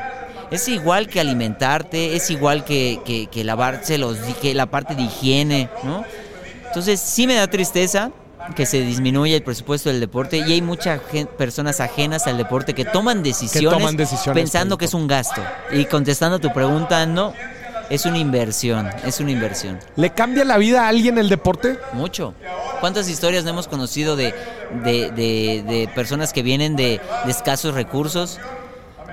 Es 0.50 0.68
igual 0.68 1.08
que 1.08 1.20
alimentarte, 1.20 2.16
es 2.16 2.30
igual 2.30 2.64
que, 2.64 3.28
que, 3.30 3.44
lavarse 3.44 3.98
los, 3.98 4.16
que 4.40 4.54
la 4.54 4.66
parte 4.66 4.94
de 4.94 5.02
higiene, 5.02 5.68
¿no? 5.84 6.04
Entonces 6.66 7.00
sí 7.00 7.26
me 7.26 7.34
da 7.34 7.48
tristeza, 7.48 8.12
que 8.54 8.66
se 8.66 8.80
disminuye 8.80 9.36
el 9.36 9.42
presupuesto 9.42 9.88
del 9.88 10.00
deporte 10.00 10.38
y 10.38 10.52
hay 10.52 10.62
muchas 10.62 11.00
personas 11.36 11.80
ajenas 11.80 12.26
al 12.26 12.36
deporte 12.36 12.74
que 12.74 12.84
toman 12.84 13.22
decisiones, 13.22 13.94
pensando 14.32 14.78
que 14.78 14.86
es 14.86 14.94
un 14.94 15.06
gasto. 15.06 15.42
Y 15.72 15.84
contestando 15.86 16.36
a 16.36 16.40
tu 16.40 16.52
pregunta, 16.52 17.06
no, 17.06 17.32
es 17.90 18.04
una 18.06 18.18
inversión, 18.18 18.88
es 19.04 19.20
una 19.20 19.30
inversión. 19.30 19.78
¿Le 19.96 20.10
cambia 20.10 20.44
la 20.44 20.58
vida 20.58 20.84
a 20.84 20.88
alguien 20.88 21.18
el 21.18 21.28
deporte? 21.28 21.78
Mucho. 21.92 22.34
¿Cuántas 22.80 23.08
historias 23.08 23.44
no 23.44 23.50
hemos 23.50 23.68
conocido 23.68 24.16
de, 24.16 24.34
de, 24.84 25.10
de 25.12 25.90
personas 25.94 26.32
que 26.32 26.42
vienen 26.42 26.76
de, 26.76 27.00
escasos 27.26 27.74
recursos 27.74 28.38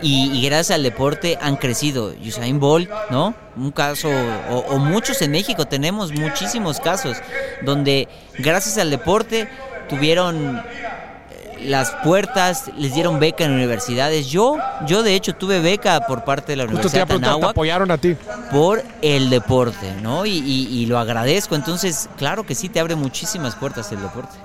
y, 0.02 0.42
gracias 0.46 0.75
al 0.75 0.84
deporte 0.84 1.38
han 1.42 1.56
crecido. 1.56 2.14
Usain 2.25 2.60
Bolt, 2.60 2.90
¿no? 3.10 3.34
Un 3.56 3.72
caso, 3.72 4.10
o, 4.50 4.78
muchos 4.78 5.22
en 5.22 5.32
México, 5.32 5.66
tenemos 5.66 6.12
muchísimos 6.12 6.80
casos, 6.80 7.18
donde 7.64 8.08
gracias 8.38 8.78
al 8.78 8.90
deporte 8.90 9.48
tuvieron 9.88 10.58
eh, 10.58 11.66
las 11.66 11.92
puertas, 12.04 12.72
les 12.78 12.94
dieron 12.94 13.20
beca 13.20 13.46
en 13.46 13.52
universidades. 13.52 14.28
Yo, 14.28 14.58
yo 14.86 15.04
de 15.04 15.16
hecho 15.16 15.34
tuve 15.34 15.62
beca 15.62 16.02
por 16.08 16.25
parte 16.25 16.52
de 16.52 16.58
la 16.58 16.66
Universidad 16.66 17.08
de 17.08 17.20
te 17.20 17.28
apoyaron 17.28 17.92
a 17.92 17.98
ti. 17.98 18.18
Por 18.52 18.84
el 19.02 19.30
deporte, 19.30 19.94
¿no? 20.02 20.25
Y, 20.25 20.38
y, 20.38 20.86
lo 20.88 21.00
agradezco. 21.00 21.56
Entonces, 21.56 22.10
claro 22.18 22.46
que 22.46 22.56
sí, 22.56 22.68
te 22.68 22.80
abre 22.80 22.96
muchísimas 22.96 23.56
puertas 23.56 23.92
el 23.94 24.02
deporte. 24.02 24.36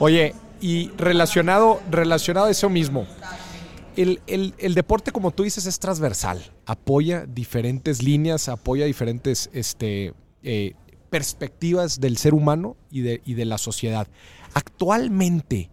Oye, 0.00 0.34
y 0.60 0.90
relacionado, 0.96 1.80
relacionado 1.90 2.46
a 2.46 2.50
eso 2.50 2.70
mismo, 2.70 3.06
el, 3.96 4.74
deporte, 4.74 5.12
como 5.12 5.30
tú 5.30 5.42
dices, 5.42 5.66
es 5.66 5.78
transversal. 5.78 6.52
Apoya 6.66 7.26
diferentes 7.26 8.02
líneas, 8.02 8.48
apoya 8.48 8.86
diferentes 8.86 9.50
este, 9.52 10.14
eh, 10.42 10.74
perspectivas 11.10 12.00
del 12.00 12.16
ser 12.16 12.34
humano 12.34 12.76
y 12.90 13.02
de, 13.02 13.22
y 13.24 13.34
de 13.34 13.44
la 13.44 13.58
sociedad. 13.58 14.08
Actualmente 14.54 15.70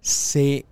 se, 0.00 0.66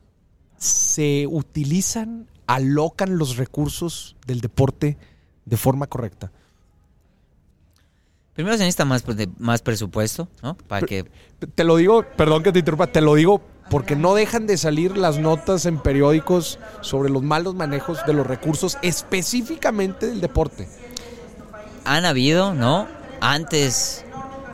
se 0.57 1.27
utilizan, 1.29 2.29
alocan 2.47 3.17
los 3.17 3.37
recursos 3.37 4.17
del 4.27 4.41
deporte 4.41 4.99
de 5.45 5.57
forma 5.57 5.87
correcta. 5.87 6.33
Primero 8.35 8.57
se 8.57 8.63
necesita 8.63 8.85
más, 8.85 9.05
más 9.39 9.61
presupuesto, 9.61 10.29
¿no? 10.43 10.57
Para 10.57 10.87
que... 10.87 11.05
Te 11.55 11.65
lo 11.65 11.77
digo, 11.77 12.05
perdón 12.17 12.43
que 12.43 12.53
te 12.53 12.61
interrumpa, 12.61 12.87
te 12.87 13.01
lo 13.01 13.15
digo 13.15 13.43
porque 13.71 13.95
no 13.95 14.15
dejan 14.15 14.47
de 14.49 14.59
salir 14.59 14.97
las 14.97 15.19
notas 15.19 15.65
en 15.65 15.79
periódicos 15.79 16.59
sobre 16.81 17.09
los 17.09 17.23
malos 17.23 17.55
manejos 17.55 18.05
de 18.05 18.13
los 18.13 18.27
recursos 18.27 18.77
específicamente 18.83 20.07
del 20.07 20.21
deporte. 20.21 20.69
Han 21.85 22.05
habido, 22.05 22.53
¿no? 22.53 22.89
Antes, 23.21 24.05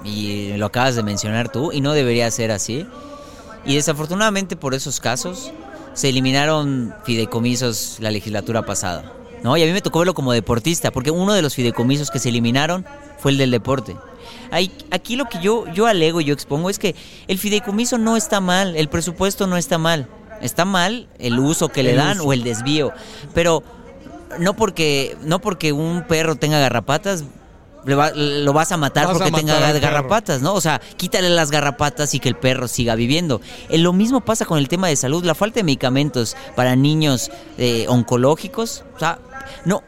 y 0.05 0.53
lo 0.59 0.67
acabas 0.67 0.97
de 0.97 1.03
mencionar 1.03 1.51
tú, 1.51 1.73
y 1.73 1.81
no 1.81 1.95
debería 1.95 2.31
ser 2.31 2.51
así. 2.51 2.87
Y 3.65 3.75
desafortunadamente 3.77 4.55
por 4.55 4.75
esos 4.75 5.01
casos 5.01 5.51
se 5.95 6.11
eliminaron 6.11 6.95
fideicomisos 7.05 7.97
la 8.01 8.11
legislatura 8.11 8.67
pasada. 8.67 9.16
¿No? 9.43 9.57
Y 9.57 9.63
a 9.63 9.67
mí 9.67 9.73
me 9.73 9.81
tocó 9.81 10.01
verlo 10.01 10.15
como 10.15 10.33
deportista, 10.33 10.91
porque 10.91 11.11
uno 11.11 11.33
de 11.33 11.43
los 11.43 11.55
fideicomisos 11.55 12.11
que 12.11 12.19
se 12.19 12.29
eliminaron 12.29 12.85
fue 13.19 13.33
el 13.33 13.39
del 13.39 13.51
deporte. 13.51 13.97
aquí 14.91 15.17
lo 15.17 15.27
que 15.27 15.41
yo, 15.41 15.67
yo 15.73 15.87
alego, 15.87 16.21
yo 16.21 16.35
expongo 16.35 16.71
es 16.71 16.79
que 16.79 16.95
el 17.29 17.39
fideicomiso 17.39 17.99
no 17.99 18.17
está 18.17 18.41
mal, 18.41 18.77
el 18.77 18.89
presupuesto 18.89 19.47
no 19.47 19.57
está 19.57 19.79
mal. 19.79 20.09
Está 20.41 20.65
mal 20.67 21.09
el 21.19 21.39
uso 21.39 21.69
que 21.69 21.83
le 21.83 21.95
dan 21.95 22.21
o 22.21 22.33
el 22.33 22.45
desvío. 22.45 22.93
Pero 23.33 23.63
no 24.39 24.55
porque, 24.55 25.17
no 25.23 25.41
porque 25.41 25.73
un 25.73 26.05
perro 26.07 26.37
tenga 26.37 26.59
garrapatas, 26.59 27.25
lo 27.87 28.53
vas 28.53 28.73
a 28.73 28.77
matar 28.77 29.13
porque 29.13 29.31
tenga 29.31 29.73
garrapatas, 29.73 30.43
¿no? 30.43 30.55
O 30.55 30.61
sea, 30.61 30.81
quítale 30.97 31.31
las 31.31 31.51
garrapatas 31.51 32.15
y 32.15 32.21
que 32.21 32.29
el 32.29 32.37
perro 32.37 32.69
siga 32.69 32.95
viviendo. 32.95 33.41
Eh, 33.69 33.79
lo 33.79 33.93
mismo 33.93 34.23
pasa 34.23 34.45
con 34.45 34.59
el 34.59 34.69
tema 34.69 34.89
de 34.89 34.97
salud, 34.97 35.25
la 35.25 35.35
falta 35.35 35.61
de 35.61 35.65
medicamentos 35.65 36.37
para 36.57 36.75
niños 36.75 37.31
eh, 37.59 37.87
oncológicos. 37.89 38.85
O 38.97 38.99
sea, 38.99 39.19
no, 39.65 39.83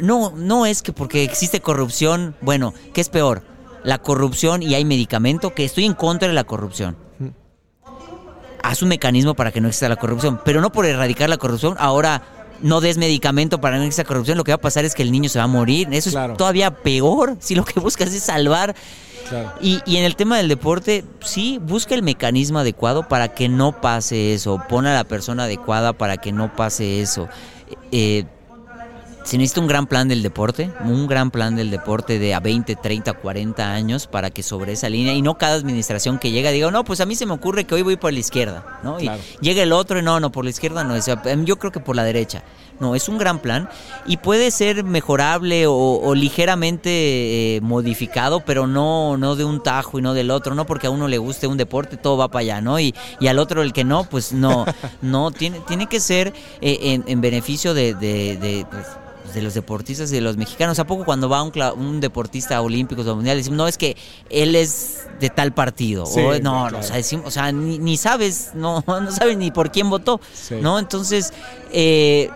no, 0.00 0.32
no 0.36 0.66
es 0.66 0.82
que 0.82 0.92
porque 0.92 1.24
existe 1.24 1.60
corrupción, 1.60 2.36
bueno, 2.40 2.74
¿qué 2.92 3.00
es 3.00 3.08
peor? 3.08 3.42
La 3.82 3.98
corrupción 3.98 4.62
y 4.62 4.74
hay 4.74 4.84
medicamento, 4.84 5.54
que 5.54 5.64
estoy 5.64 5.84
en 5.86 5.94
contra 5.94 6.28
de 6.28 6.34
la 6.34 6.44
corrupción. 6.44 6.96
Haz 8.62 8.80
un 8.80 8.90
mecanismo 8.90 9.34
para 9.34 9.50
que 9.50 9.60
no 9.60 9.66
exista 9.66 9.88
la 9.88 9.96
corrupción, 9.96 10.40
pero 10.44 10.60
no 10.60 10.70
por 10.70 10.86
erradicar 10.86 11.28
la 11.28 11.36
corrupción, 11.36 11.74
ahora 11.80 12.22
no 12.62 12.80
des 12.80 12.98
medicamento 12.98 13.60
para 13.60 13.76
no 13.76 13.82
exista 13.82 14.04
corrupción, 14.04 14.38
lo 14.38 14.44
que 14.44 14.52
va 14.52 14.56
a 14.56 14.60
pasar 14.60 14.84
es 14.84 14.94
que 14.94 15.02
el 15.02 15.12
niño 15.12 15.28
se 15.28 15.38
va 15.38 15.44
a 15.44 15.48
morir. 15.48 15.88
Eso 15.92 16.10
es 16.10 16.36
todavía 16.36 16.70
peor 16.70 17.36
si 17.40 17.54
lo 17.54 17.64
que 17.64 17.80
buscas 17.80 18.12
es 18.12 18.22
salvar. 18.22 18.74
Y, 19.60 19.80
y, 19.86 19.96
en 19.96 20.04
el 20.04 20.14
tema 20.14 20.36
del 20.36 20.48
deporte, 20.48 21.04
sí, 21.20 21.58
busca 21.62 21.94
el 21.94 22.02
mecanismo 22.02 22.58
adecuado 22.58 23.08
para 23.08 23.28
que 23.28 23.48
no 23.48 23.80
pase 23.80 24.34
eso. 24.34 24.62
Pon 24.68 24.86
a 24.86 24.94
la 24.94 25.04
persona 25.04 25.44
adecuada 25.44 25.94
para 25.94 26.18
que 26.18 26.32
no 26.32 26.54
pase 26.54 27.00
eso. 27.00 27.28
Eh, 27.92 28.24
se 29.24 29.38
necesita 29.38 29.60
un 29.60 29.66
gran 29.66 29.86
plan 29.86 30.08
del 30.08 30.22
deporte, 30.22 30.72
un 30.84 31.06
gran 31.06 31.30
plan 31.30 31.54
del 31.56 31.70
deporte 31.70 32.18
de 32.18 32.34
a 32.34 32.40
20, 32.40 32.76
30, 32.76 33.12
40 33.12 33.72
años 33.72 34.06
para 34.06 34.30
que 34.30 34.42
sobre 34.42 34.72
esa 34.72 34.88
línea 34.88 35.14
y 35.14 35.22
no 35.22 35.38
cada 35.38 35.54
administración 35.54 36.18
que 36.18 36.30
llega 36.30 36.50
diga, 36.50 36.70
no, 36.70 36.84
pues 36.84 37.00
a 37.00 37.06
mí 37.06 37.14
se 37.14 37.26
me 37.26 37.32
ocurre 37.32 37.64
que 37.64 37.74
hoy 37.74 37.82
voy 37.82 37.96
por 37.96 38.12
la 38.12 38.18
izquierda, 38.18 38.80
¿no? 38.82 39.00
Y 39.00 39.10
llega 39.40 39.62
el 39.62 39.72
otro 39.72 39.98
y 39.98 40.02
no, 40.02 40.20
no, 40.20 40.32
por 40.32 40.44
la 40.44 40.50
izquierda 40.50 40.84
no, 40.84 40.96
yo 41.44 41.58
creo 41.58 41.72
que 41.72 41.80
por 41.80 41.96
la 41.96 42.04
derecha. 42.04 42.42
No, 42.80 42.96
es 42.96 43.08
un 43.08 43.16
gran 43.16 43.38
plan 43.38 43.68
y 44.06 44.16
puede 44.16 44.50
ser 44.50 44.82
mejorable 44.82 45.66
o, 45.68 46.14
ligeramente 46.16 47.56
eh, 47.56 47.60
modificado, 47.60 48.40
pero 48.40 48.66
no, 48.66 49.16
no 49.16 49.36
de 49.36 49.44
un 49.44 49.62
tajo 49.62 50.00
y 50.00 50.02
no 50.02 50.14
del 50.14 50.32
otro, 50.32 50.56
no 50.56 50.66
porque 50.66 50.88
a 50.88 50.90
uno 50.90 51.06
le 51.06 51.18
guste 51.18 51.46
un 51.46 51.56
deporte, 51.56 51.96
todo 51.96 52.16
va 52.16 52.28
para 52.28 52.40
allá, 52.40 52.60
¿no? 52.60 52.80
Y, 52.80 52.92
y 53.20 53.28
al 53.28 53.38
otro 53.38 53.62
el 53.62 53.72
que 53.72 53.84
no, 53.84 54.02
pues 54.04 54.32
no, 54.32 54.64
no, 55.02 55.30
tiene, 55.30 55.60
tiene 55.60 55.86
que 55.86 56.00
ser 56.00 56.32
eh, 56.60 57.00
en, 57.06 57.20
beneficio 57.20 57.72
de, 57.72 57.94
de, 57.94 58.66
pues, 58.68 58.86
de 59.34 59.42
los 59.42 59.54
deportistas 59.54 60.10
y 60.12 60.16
de 60.16 60.20
los 60.20 60.36
mexicanos. 60.36 60.78
¿A 60.78 60.86
poco 60.86 61.04
cuando 61.04 61.28
va 61.28 61.42
un, 61.42 61.52
un 61.76 62.00
deportista 62.00 62.60
olímpico 62.60 63.02
o 63.02 63.16
mundial 63.16 63.36
decimos, 63.36 63.56
no, 63.56 63.68
es 63.68 63.78
que 63.78 63.96
él 64.30 64.54
es 64.54 65.06
de 65.20 65.30
tal 65.30 65.52
partido? 65.52 66.04
o, 66.04 66.38
no, 66.40 66.64
o 66.64 66.82
sea, 66.82 66.96
decimos, 66.96 67.26
o 67.26 67.30
sea 67.30 67.52
ni, 67.52 67.96
sabes, 67.96 68.50
no, 68.54 68.84
no 68.86 69.10
sabes 69.10 69.36
ni 69.36 69.50
por 69.50 69.70
quién 69.70 69.90
votó, 69.90 70.20
¿no? 70.60 70.78
Entonces, 70.78 71.32
eh, 71.72 72.30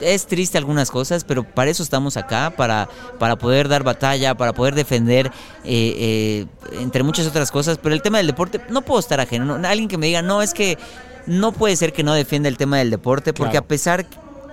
es 0.00 0.26
triste 0.26 0.58
algunas 0.58 0.90
cosas, 0.90 1.24
pero 1.24 1.44
para 1.44 1.70
eso 1.70 1.82
estamos 1.82 2.16
acá, 2.16 2.52
para, 2.56 2.88
para 3.18 3.36
poder 3.36 3.68
dar 3.68 3.82
batalla, 3.82 4.34
para 4.36 4.52
poder 4.52 4.74
defender, 4.74 5.30
eh, 5.64 6.46
eh, 6.54 6.80
entre 6.80 7.02
muchas 7.02 7.26
otras 7.26 7.50
cosas. 7.50 7.78
Pero 7.82 7.94
el 7.94 8.02
tema 8.02 8.18
del 8.18 8.26
deporte, 8.26 8.60
no 8.70 8.82
puedo 8.82 9.00
estar 9.00 9.20
ajeno. 9.20 9.54
alguien 9.66 9.88
que 9.88 9.98
me 9.98 10.06
diga, 10.06 10.22
no, 10.22 10.42
es 10.42 10.54
que 10.54 10.78
no 11.26 11.52
puede 11.52 11.76
ser 11.76 11.92
que 11.92 12.02
no 12.02 12.14
defienda 12.14 12.48
el 12.48 12.56
tema 12.56 12.78
del 12.78 12.90
deporte, 12.90 13.32
porque 13.32 13.58
a 13.58 13.62
pesar, 13.62 14.06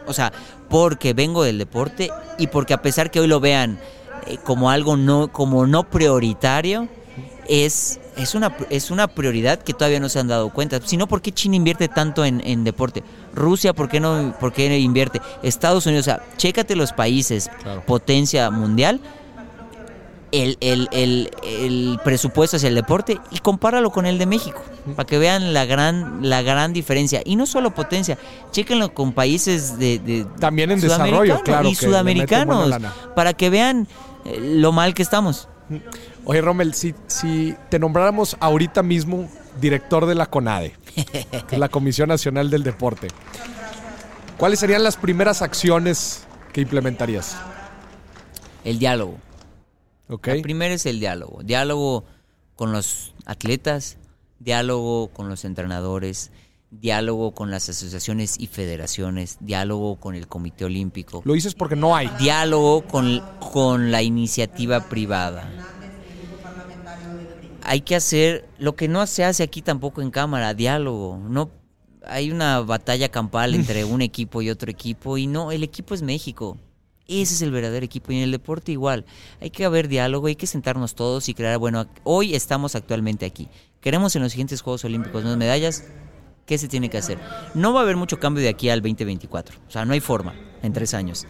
o 0.08 0.14
sea, 0.14 0.32
porque 0.70 1.14
vengo 1.14 1.44
del 1.44 1.58
deporte 1.58 2.10
y 2.38 2.48
porque 2.48 2.74
a 2.74 2.82
pesar 2.82 3.12
que 3.12 3.20
hoy 3.20 3.28
lo 3.28 3.40
vean 3.40 3.80
eh, 4.28 4.38
como 4.44 4.70
algo 4.70 4.98
no, 4.98 5.32
como 5.32 5.68
no 5.68 5.90
prioritario, 5.90 6.88
es, 7.48 8.00
es, 8.18 8.36
una, 8.36 8.56
es 8.70 8.92
una 8.92 9.08
prioridad 9.08 9.60
que 9.60 9.74
todavía 9.74 10.00
no 10.00 10.10
se 10.10 10.20
han 10.20 10.28
dado 10.28 10.50
cuenta. 10.50 10.80
Si 10.84 10.98
no, 10.98 11.08
¿por 11.08 11.22
qué 11.22 11.32
China 11.32 11.56
invierte 11.56 11.88
tanto 11.88 12.26
en, 12.26 12.64
deporte? 12.64 13.04
Rusia, 13.34 13.74
¿por 13.74 13.90
qué 13.90 14.00
no 14.00 14.36
por 14.40 14.54
qué 14.54 14.78
invierte? 14.80 15.22
Estados 15.44 15.86
Unidos, 15.86 16.08
o 16.08 16.12
sea, 16.12 16.24
chécate 16.38 16.76
los 16.76 16.94
países, 16.94 17.50
potencia 17.86 18.50
mundial, 18.50 19.00
el, 20.36 20.58
el, 20.60 20.90
el, 20.92 21.32
el, 21.44 22.00
presupuesto 22.04 22.58
hacia 22.58 22.68
el 22.68 22.76
deporte 22.76 23.20
y 23.32 23.40
compáralo 23.40 23.92
con 23.92 24.06
el 24.06 24.18
de 24.18 24.26
México, 24.26 24.62
para 24.96 25.08
que 25.08 25.18
vean 25.18 25.54
la 25.54 25.66
gran, 25.66 26.28
la 26.28 26.42
gran 26.42 26.74
diferencia. 26.74 27.22
Y 27.24 27.36
no 27.36 27.46
solo 27.46 27.74
potencia, 27.74 28.18
chéquenlo 28.52 28.94
con 28.94 29.14
países 29.14 29.80
de... 29.80 30.26
También 30.40 30.72
en 30.72 30.82
desarrollo, 30.82 31.42
claro. 31.42 31.70
Y 31.70 31.76
sudamericanos, 31.76 32.70
para 33.16 33.34
que 33.34 33.50
vean 33.50 33.88
eh, 34.26 34.40
lo 34.42 34.72
mal 34.72 34.94
que 34.94 35.04
estamos. 35.04 35.48
Oye, 36.26 36.42
Rommel, 36.42 36.74
si, 36.74 36.94
si 37.08 37.56
te 37.70 37.80
nombráramos 37.80 38.36
ahorita 38.40 38.84
mismo 38.84 39.30
director 39.62 40.06
de 40.06 40.16
la 40.16 40.26
CONADE, 40.26 40.76
la 41.52 41.70
Comisión 41.70 42.10
Nacional 42.10 42.50
del 42.50 42.64
Deporte, 42.64 43.08
¿cuáles 44.38 44.60
serían 44.60 44.84
las 44.84 44.98
primeras 44.98 45.42
acciones 45.42 46.26
que 46.52 46.62
implementarías? 46.62 47.38
El 48.64 48.80
diálogo. 48.80 49.18
Okay. 50.08 50.38
La 50.38 50.44
primera 50.44 50.74
es 50.74 50.86
el 50.86 51.00
diálogo. 51.00 51.42
Diálogo 51.44 52.06
con 52.56 52.72
los 52.72 53.14
atletas, 53.26 53.98
diálogo 54.40 55.08
con 55.10 55.30
los 55.30 55.46
entrenadores, 55.46 56.32
diálogo 56.72 57.32
con 57.32 57.52
las 57.52 57.70
asociaciones 57.70 58.40
y 58.40 58.48
federaciones, 58.48 59.38
diálogo 59.40 59.96
con 59.98 60.16
el 60.16 60.28
Comité 60.28 60.66
Olímpico. 60.66 61.22
Lo 61.26 61.34
dices 61.34 61.56
porque 61.56 61.76
no 61.76 61.96
hay. 61.96 62.10
Diálogo 62.20 62.86
con, 62.86 63.22
con 63.40 63.92
la 63.92 64.02
iniciativa 64.02 64.90
privada. 64.90 65.50
Hay 67.64 67.82
que 67.82 67.96
hacer 67.96 68.48
lo 68.60 68.76
que 68.76 68.88
no 68.88 69.06
se 69.08 69.24
hace 69.24 69.42
aquí 69.42 69.62
tampoco 69.62 70.02
en 70.02 70.12
cámara, 70.12 70.54
diálogo. 70.54 71.18
No 71.18 71.50
hay 72.06 72.32
una 72.32 72.60
batalla 72.60 73.10
campal 73.10 73.56
entre 73.56 73.84
un 73.86 74.02
equipo 74.02 74.42
y 74.42 74.50
otro 74.50 74.70
equipo 74.70 75.18
y 75.18 75.28
no, 75.28 75.52
el 75.52 75.64
equipo 75.64 75.94
es 75.94 76.02
México. 76.02 76.58
Ese 77.08 77.36
es 77.36 77.42
el 77.42 77.52
verdadero 77.52 77.86
equipo 77.86 78.12
y 78.12 78.18
en 78.18 78.24
el 78.24 78.32
deporte 78.32 78.72
igual. 78.72 79.06
Hay 79.40 79.52
que 79.52 79.66
haber 79.66 79.88
diálogo, 79.88 80.28
hay 80.28 80.36
que 80.36 80.48
sentarnos 80.48 80.96
todos 80.96 81.30
y 81.30 81.34
crear, 81.34 81.58
bueno, 81.58 81.88
hoy 82.04 82.34
estamos 82.34 82.76
actualmente 82.76 83.26
aquí. 83.26 83.48
Queremos 83.80 84.16
en 84.16 84.24
los 84.24 84.32
siguientes 84.32 84.62
Juegos 84.62 84.84
Olímpicos 84.86 85.24
más 85.24 85.38
medallas. 85.38 85.84
¿Qué 86.48 86.58
se 86.58 86.68
tiene 86.68 86.90
que 86.90 86.98
hacer? 86.98 87.20
No 87.54 87.74
va 87.74 87.82
a 87.82 87.84
haber 87.84 87.96
mucho 87.96 88.20
cambio 88.20 88.42
de 88.44 88.50
aquí 88.50 88.70
al 88.70 88.82
2024. 88.82 89.58
O 89.68 89.72
sea, 89.72 89.86
no 89.86 89.94
hay 89.94 90.00
forma 90.00 90.34
en 90.64 90.74
tres 90.74 90.94
años. 90.94 91.26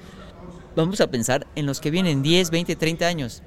Vamos 0.76 1.00
a 1.02 1.10
pensar 1.10 1.48
en 1.56 1.66
los 1.66 1.80
que 1.80 1.92
vienen 1.92 2.22
10, 2.22 2.52
20, 2.52 2.76
30 2.76 3.08
años. 3.08 3.44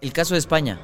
El 0.00 0.12
caso 0.12 0.34
de 0.34 0.38
España. 0.38 0.80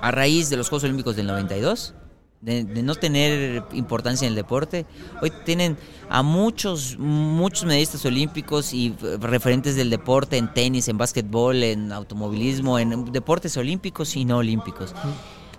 A 0.00 0.10
raíz 0.10 0.50
de 0.50 0.56
los 0.56 0.68
Juegos 0.68 0.84
Olímpicos 0.84 1.14
del 1.14 1.28
92, 1.28 1.94
de, 2.42 2.82
no 2.82 2.94
tener 2.96 3.62
importancia 3.72 4.26
en 4.26 4.32
el 4.32 4.36
deporte. 4.36 4.84
Hoy 5.22 5.32
tienen 5.44 5.78
a 6.08 6.22
muchos, 6.22 6.98
muchos 6.98 7.64
medallistas 7.64 8.04
olímpicos 8.04 8.74
y 8.74 8.94
referentes 9.20 9.76
del 9.76 9.90
deporte 9.90 10.36
en 10.36 10.52
tenis, 10.52 10.88
en 10.88 10.98
básquetbol, 10.98 11.62
en 11.62 11.92
automovilismo, 11.92 12.78
en 12.78 13.12
deportes 13.12 13.56
olímpicos 13.56 14.16
y 14.16 14.24
no 14.24 14.38
olímpicos. 14.38 14.94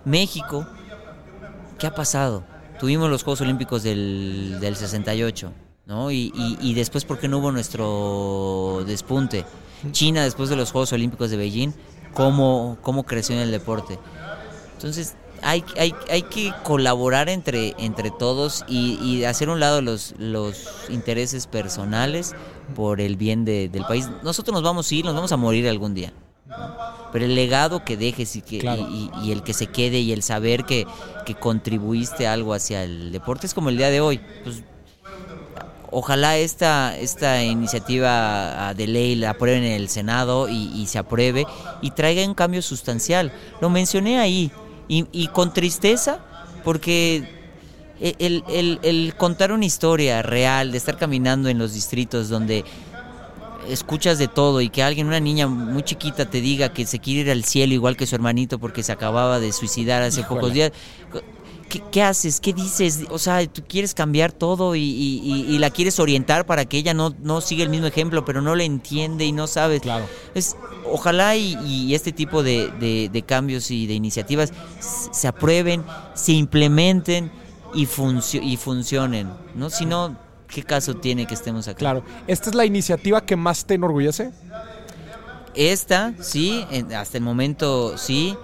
México, 0.04 0.66
¿qué 1.78 1.86
ha 1.86 1.94
pasado? 1.94 2.44
Tuvimos 2.78 3.08
los 3.08 3.22
Juegos 3.22 3.40
Olímpicos 3.40 3.82
del, 3.82 4.58
del 4.60 4.76
68, 4.76 5.52
¿no? 5.86 6.10
Y, 6.10 6.32
y, 6.34 6.58
y 6.60 6.74
después, 6.74 7.04
¿por 7.04 7.18
qué 7.18 7.28
no 7.28 7.38
hubo 7.38 7.50
nuestro 7.50 8.84
despunte? 8.86 9.46
China, 9.92 10.24
después 10.24 10.50
de 10.50 10.56
los 10.56 10.72
Juegos 10.72 10.92
Olímpicos 10.92 11.30
de 11.30 11.36
Beijing, 11.38 11.72
¿cómo, 12.12 12.76
cómo 12.82 13.04
creció 13.04 13.36
en 13.36 13.42
el 13.42 13.50
deporte? 13.52 13.98
Entonces, 14.74 15.14
hay, 15.42 15.64
hay, 15.78 15.94
hay 16.10 16.22
que 16.22 16.52
colaborar 16.62 17.28
entre, 17.28 17.74
entre 17.78 18.10
todos 18.10 18.64
y, 18.68 18.94
y 19.02 19.24
hacer 19.24 19.48
un 19.48 19.60
lado 19.60 19.82
los, 19.82 20.14
los 20.18 20.66
intereses 20.88 21.46
personales 21.46 22.34
por 22.74 23.00
el 23.00 23.16
bien 23.16 23.44
de- 23.44 23.68
del 23.68 23.84
país. 23.84 24.08
Nosotros 24.22 24.52
nos 24.54 24.62
vamos 24.62 24.90
a 24.90 24.94
ir, 24.94 25.04
nos 25.04 25.14
vamos 25.14 25.32
a 25.32 25.36
morir 25.36 25.68
algún 25.68 25.94
día. 25.94 26.12
Pero 27.12 27.24
el 27.26 27.34
legado 27.34 27.84
que 27.84 27.96
dejes 27.96 28.34
y, 28.36 28.42
que, 28.42 28.58
Claro. 28.58 28.86
y, 28.90 29.10
y- 29.22 29.28
y 29.28 29.32
el 29.32 29.42
que 29.42 29.54
se 29.54 29.66
quede 29.68 30.00
y 30.00 30.12
el 30.12 30.22
saber 30.22 30.64
que, 30.64 30.86
que 31.24 31.34
contribuiste 31.34 32.26
algo 32.26 32.54
hacia 32.54 32.82
el 32.84 33.12
deporte 33.12 33.46
es 33.46 33.54
como 33.54 33.68
el 33.68 33.76
día 33.76 33.90
de 33.90 34.00
hoy. 34.00 34.20
Pues, 34.42 34.62
ojalá 35.90 36.36
esta, 36.38 36.96
esta 36.98 37.42
iniciativa 37.44 38.74
de 38.74 38.86
ley 38.88 39.14
la 39.14 39.30
aprueben 39.30 39.62
en 39.62 39.72
el 39.72 39.88
Senado 39.88 40.48
y, 40.48 40.70
y 40.74 40.86
se 40.86 40.98
apruebe 40.98 41.46
y 41.82 41.90
traiga 41.92 42.26
un 42.26 42.34
cambio 42.34 42.62
sustancial. 42.62 43.32
Lo 43.60 43.70
mencioné 43.70 44.18
ahí 44.18 44.50
y, 44.88 45.06
y 45.12 45.28
con 45.28 45.52
tristeza 45.52 46.18
porque 46.64 47.24
e, 48.00 48.14
el, 48.18 48.42
el- 48.48 48.80
el 48.82 49.14
contar 49.16 49.52
una 49.52 49.64
historia 49.64 50.22
real, 50.22 50.72
de 50.72 50.78
estar 50.78 50.96
caminando 50.96 51.48
en 51.48 51.58
los 51.58 51.72
distritos 51.74 52.28
donde 52.28 52.64
escuchas 53.68 54.18
de 54.18 54.28
todo 54.28 54.60
y 54.60 54.68
que 54.68 54.82
alguien, 54.82 55.06
una 55.06 55.20
niña 55.20 55.46
muy 55.46 55.82
chiquita 55.82 56.26
te 56.26 56.40
diga 56.42 56.68
que 56.74 56.84
se 56.86 56.98
quiere 56.98 57.20
ir 57.20 57.30
al 57.30 57.44
cielo 57.44 57.72
igual 57.72 57.96
que 57.96 58.06
su 58.06 58.14
hermanito 58.14 58.58
porque 58.58 58.82
se 58.82 58.92
acababa 58.92 59.40
de 59.40 59.52
suicidar 59.52 60.02
hace 60.02 60.20
Híjole. 60.20 60.40
pocos 60.40 60.52
días. 60.54 60.72
¿Qué, 61.68 61.82
qué 61.90 62.02
haces? 62.02 62.40
¿Qué 62.40 62.52
dices? 62.52 63.00
O 63.10 63.18
sea, 63.18 63.46
tú 63.46 63.62
quieres 63.66 63.94
cambiar 63.94 64.32
todo 64.32 64.74
y, 64.76 64.80
y- 64.82 65.20
y- 65.24 65.54
y 65.54 65.58
la 65.58 65.70
quieres 65.70 65.98
orientar 65.98 66.46
para 66.46 66.64
que 66.64 66.76
ella 66.78 66.94
no, 66.94 67.14
no 67.22 67.40
siga 67.40 67.62
el 67.64 67.68
mismo 67.70 67.86
ejemplo, 67.86 68.24
pero 68.24 68.40
no 68.42 68.54
le 68.54 68.64
entiende 68.64 69.24
y 69.24 69.32
no 69.32 69.46
sabe. 69.46 69.80
Claro. 69.80 70.06
Es, 70.34 70.56
ojalá 70.84 71.36
y, 71.36 71.94
este 71.94 72.12
tipo 72.12 72.42
de, 72.42 72.70
de- 72.78 73.08
de 73.12 73.22
cambios 73.22 73.70
y 73.70 73.86
de 73.86 73.94
iniciativas 73.94 74.52
se 74.80 75.26
aprueben, 75.28 75.84
se 76.14 76.32
implementen 76.32 77.30
y, 77.74 77.86
funcio- 77.86 78.42
y 78.42 78.56
funcionen. 78.56 79.30
¿no? 79.54 79.70
Si 79.70 79.86
no, 79.86 80.16
¿qué 80.48 80.62
caso 80.62 80.94
tiene 80.94 81.26
que 81.26 81.34
estemos 81.34 81.66
acá? 81.68 81.78
Claro. 81.78 82.04
¿Esta 82.26 82.50
es 82.50 82.54
la 82.54 82.64
iniciativa 82.64 83.20
que 83.22 83.36
más 83.36 83.64
te 83.64 83.74
enorgullece? 83.74 84.30
Esta, 85.54 86.14
sí, 86.20 86.64
en- 86.70 86.92
hasta 86.94 87.16
el 87.18 87.24
momento 87.24 87.96
sí. 87.96 88.36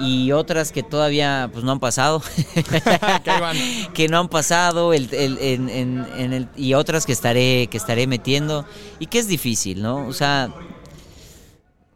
Y 0.00 0.32
otras 0.32 0.70
que 0.72 0.82
todavía 0.82 1.50
pues 1.52 1.64
no 1.64 1.72
han 1.72 1.80
pasado. 1.80 2.22
Que 3.94 4.08
no 4.08 4.18
han 4.20 4.28
pasado. 4.28 4.92
el- 4.92 5.12
el- 5.12 5.38
en- 5.38 5.68
en- 5.68 6.06
en 6.16 6.32
el- 6.32 6.48
y 6.56 6.74
otras 6.74 7.06
que 7.06 7.12
estaré, 7.12 7.66
que 7.70 7.76
estaré 7.76 8.06
metiendo. 8.06 8.64
Y 8.98 9.06
que 9.06 9.18
es 9.18 9.28
difícil, 9.28 9.82
¿no? 9.82 10.06
O 10.06 10.12
sea, 10.12 10.50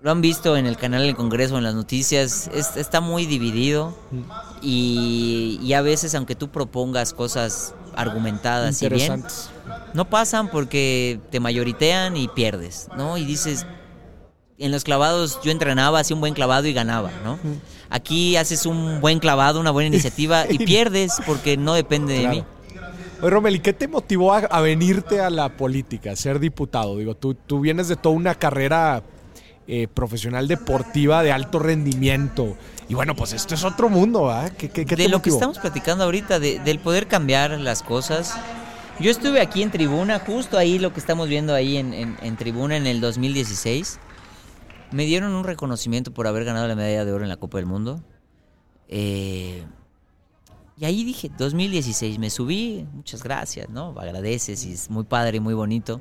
lo 0.01 0.11
han 0.11 0.21
visto 0.21 0.57
en 0.57 0.67
el 0.67 0.77
canal 0.77 1.03
del 1.03 1.15
Congreso, 1.15 1.57
en 1.59 1.65
las 1.65 1.75
noticias. 1.75 2.51
es- 2.53 2.77
está 2.77 3.01
muy 3.01 3.27
dividido. 3.27 3.97
Y, 4.63 5.59
y 5.63 5.73
a 5.75 5.83
veces, 5.83 6.15
aunque 6.15 6.35
tú 6.35 6.49
propongas 6.51 7.13
cosas 7.13 7.75
argumentadas 7.95 8.81
y 8.83 8.89
bien, 8.89 9.01
Interesantes. 9.03 9.51
no 9.95 10.09
pasan 10.09 10.49
porque 10.51 11.21
te 11.31 11.41
mayoritean 11.41 12.17
y 12.17 12.29
pierdes, 12.29 12.89
¿no? 12.97 13.17
Y 13.19 13.25
dices, 13.25 13.67
en 14.59 14.71
los 14.73 14.85
clavados 14.85 15.41
yo 15.43 15.51
entrenaba, 15.51 16.01
hacía 16.01 16.15
un 16.15 16.21
buen 16.21 16.35
clavado 16.35 16.67
y 16.67 16.73
ganaba, 16.73 17.11
¿no? 17.25 17.39
Aquí 17.91 18.37
haces 18.37 18.65
un 18.67 19.01
buen 19.01 19.19
clavado, 19.19 19.61
una 19.61 19.71
buena 19.71 19.89
iniciativa 19.89 20.45
y 20.49 20.59
pierdes 20.65 21.15
porque 21.27 21.57
no 21.57 21.75
depende 21.75 22.15
de 22.19 22.29
mí. 22.29 22.45
Oye, 23.21 23.31
Romel, 23.31 23.57
¿y 23.57 23.61
qué 23.61 23.73
te 23.73 23.87
motivó 23.89 24.33
a, 24.33 24.39
a 24.39 24.61
venirte 24.61 25.21
a 25.21 25.31
la 25.31 25.51
política, 25.57 26.13
a 26.13 26.17
ser 26.17 26.39
diputado? 26.41 26.97
Digo, 26.99 27.15
tú, 27.15 27.35
tú 27.35 27.61
vienes 27.61 27.89
de 27.89 27.97
toda 27.97 28.15
una 28.15 28.35
carrera 28.35 29.03
eh, 29.69 29.87
profesional 29.93 30.49
deportiva 30.49 31.23
de 31.23 31.31
alto 31.33 31.59
rendimiento. 31.59 32.57
Y 32.89 32.95
bueno, 32.95 33.15
pues 33.15 33.33
esto 33.33 33.55
es 33.55 33.63
otro 33.65 33.89
mundo, 33.89 34.29
¿ah? 34.31 34.51
¿Qué, 34.51 34.69
qué, 34.71 34.85
qué 34.85 34.97
de 34.97 35.09
lo 35.09 35.23
que 35.23 35.31
estamos 35.31 35.59
platicando 35.61 36.03
ahorita, 36.05 36.41
de- 36.41 36.59
del 36.59 36.79
poder 36.81 37.07
cambiar 37.07 37.53
las 37.61 37.83
cosas. 37.83 38.35
Yo 38.99 39.11
estuve 39.11 39.41
aquí 39.41 39.63
en 39.63 39.71
tribuna, 39.71 40.19
justo 40.19 40.59
ahí 40.59 40.79
lo 40.81 40.93
que 40.93 40.99
estamos 41.01 41.29
viendo 41.29 41.55
ahí 41.55 41.77
en, 41.77 41.95
en- 41.95 42.17
en 42.23 42.37
tribuna 42.37 42.77
en 42.77 42.87
el 42.89 43.01
2016. 43.01 43.99
Me 44.93 45.05
dieron 45.07 45.33
un 45.33 45.45
reconocimiento 45.45 46.13
por 46.13 46.27
haber 46.27 46.45
ganado 46.45 46.69
la 46.69 46.75
medalla 46.75 47.05
de 47.05 47.13
oro 47.13 47.25
en 47.25 47.31
la 47.31 47.37
Copa 47.37 47.59
del 47.59 47.67
Mundo. 47.67 48.03
Eh, 48.89 49.65
y 50.77 50.85
ahí 50.85 51.05
dije, 51.05 51.31
2016, 51.37 52.19
me 52.19 52.29
subí, 52.29 52.87
muchas 52.93 53.23
gracias, 53.23 53.69
¿no? 53.69 53.95
Agradeces 53.99 54.65
y 54.65 54.73
es 54.73 54.91
muy 54.91 55.05
padre 55.05 55.39
y 55.39 55.41
muy 55.41 55.55
bonito. 55.55 56.01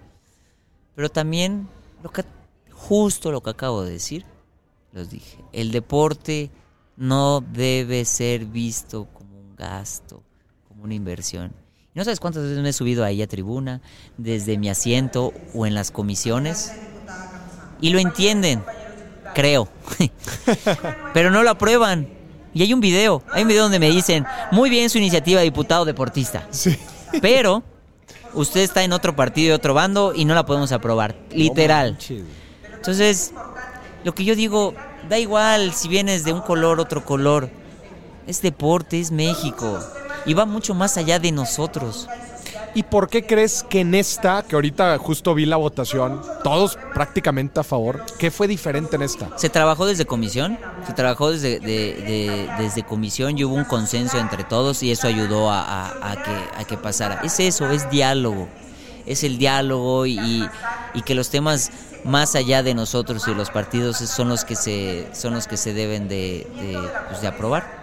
Pero 0.95 1.09
también, 1.09 1.69
lo 2.03 2.09
que, 2.11 2.23
justo 2.71 3.31
lo 3.31 3.41
que 3.41 3.51
acabo 3.51 3.83
de 3.83 3.91
decir, 3.91 4.25
los 4.91 5.09
dije, 5.09 5.37
el 5.53 5.71
deporte 5.71 6.51
no 6.97 7.41
debe 7.41 8.03
ser 8.05 8.45
visto 8.45 9.07
como 9.13 9.39
un 9.39 9.55
gasto, 9.55 10.23
como 10.67 10.83
una 10.83 10.95
inversión. 10.95 11.53
No 11.93 12.03
sabes 12.03 12.19
cuántas 12.19 12.43
veces 12.43 12.59
me 12.59 12.69
he 12.69 12.73
subido 12.73 13.03
ahí 13.03 13.21
a 13.21 13.27
tribuna, 13.27 13.81
desde 14.17 14.57
mi 14.57 14.69
asiento 14.69 15.33
o 15.53 15.65
en 15.65 15.73
las 15.73 15.91
comisiones, 15.91 16.73
y 17.81 17.89
lo 17.89 17.99
entienden, 17.99 18.63
creo, 19.33 19.67
pero 21.13 21.31
no 21.31 21.43
lo 21.43 21.49
aprueban. 21.51 22.07
Y 22.53 22.63
hay 22.63 22.73
un 22.73 22.81
video, 22.81 23.23
hay 23.31 23.43
un 23.43 23.47
video 23.47 23.63
donde 23.63 23.79
me 23.79 23.89
dicen, 23.89 24.25
muy 24.51 24.69
bien 24.69 24.89
su 24.89 24.97
iniciativa, 24.97 25.41
diputado 25.41 25.85
deportista, 25.85 26.47
Sí. 26.51 26.77
pero 27.21 27.63
usted 28.33 28.61
está 28.61 28.83
en 28.83 28.91
otro 28.91 29.15
partido 29.15 29.49
y 29.49 29.51
otro 29.51 29.73
bando 29.73 30.13
y 30.13 30.25
no 30.25 30.35
la 30.35 30.45
podemos 30.45 30.71
aprobar, 30.73 31.15
literal. 31.31 31.97
Entonces, 32.75 33.33
lo 34.03 34.13
que 34.13 34.25
yo 34.25 34.35
digo, 34.35 34.73
da 35.07 35.17
igual 35.17 35.73
si 35.73 35.87
vienes 35.87 36.23
de 36.25 36.33
un 36.33 36.41
color, 36.41 36.79
otro 36.79 37.05
color. 37.05 37.49
Es 38.27 38.41
deporte, 38.41 38.99
es 38.99 39.11
México. 39.11 39.79
Y 40.25 40.33
va 40.33 40.45
mucho 40.45 40.73
más 40.73 40.97
allá 40.97 41.19
de 41.19 41.31
nosotros. 41.31 42.07
¿Y 42.73 42.83
por 42.83 43.09
qué 43.09 43.25
crees 43.25 43.63
que 43.63 43.81
en 43.81 43.93
esta, 43.95 44.43
que 44.43 44.55
ahorita 44.55 44.97
justo 44.97 45.33
vi 45.35 45.45
la 45.45 45.57
votación, 45.57 46.21
todos 46.41 46.77
prácticamente 46.93 47.59
a 47.59 47.63
favor, 47.63 48.05
¿qué 48.17 48.31
fue 48.31 48.47
diferente 48.47 48.95
en 48.95 49.01
esta? 49.01 49.29
Se 49.37 49.49
trabajó 49.49 49.85
desde 49.85 50.05
comisión, 50.05 50.57
se 50.87 50.93
trabajó 50.93 51.31
desde, 51.31 51.59
de- 51.59 51.67
de- 51.95 52.49
desde 52.57 52.83
comisión 52.83 53.37
y 53.37 53.43
hubo 53.43 53.55
un 53.55 53.65
consenso 53.65 54.17
entre 54.19 54.45
todos 54.45 54.83
y 54.83 54.91
eso 54.91 55.07
ayudó 55.07 55.51
a, 55.51 56.15
que, 56.23 56.59
a 56.61 56.63
que 56.63 56.77
pasara. 56.77 57.19
Es 57.23 57.41
eso, 57.41 57.69
es 57.71 57.89
diálogo. 57.89 58.47
Es 59.05 59.25
el 59.25 59.37
diálogo 59.37 60.05
y, 60.05 60.17
y- 60.19 60.49
y 60.93 61.01
que 61.01 61.13
los 61.13 61.29
temas 61.29 61.71
más 62.05 62.35
allá 62.35 62.63
de 62.63 62.73
nosotros 62.73 63.27
y 63.27 63.33
los 63.35 63.49
partidos 63.49 63.97
son 63.97 64.29
los 64.29 64.45
que 64.45 64.55
se, 64.55 65.07
son 65.13 65.33
los 65.33 65.45
que 65.47 65.57
se 65.57 65.73
deben 65.73 66.07
de, 66.07 66.47
de, 66.61 66.79
pues, 67.09 67.21
de 67.21 67.27
aprobar. 67.27 67.80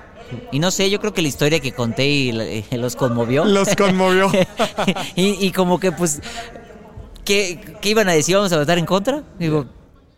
Y 0.52 0.58
no 0.58 0.70
sé, 0.70 0.90
yo 0.90 1.00
creo 1.00 1.12
que 1.14 1.22
la 1.22 1.28
historia 1.28 1.60
que 1.60 1.72
conté 1.72 2.06
y 2.06 2.30
eh, 2.38 2.64
los 2.72 2.96
conmovió. 2.96 3.44
Los 3.44 3.74
conmovió. 3.76 4.30
y, 5.16 5.44
y 5.46 5.52
como 5.52 5.78
que 5.80 5.92
pues, 5.92 6.20
¿qué, 7.24 7.60
¿qué 7.80 7.90
iban 7.90 8.08
a 8.08 8.12
decir? 8.12 8.36
¿Vamos 8.36 8.52
a 8.52 8.58
votar 8.58 8.78
en 8.78 8.86
contra? 8.86 9.22
Digo, 9.38 9.66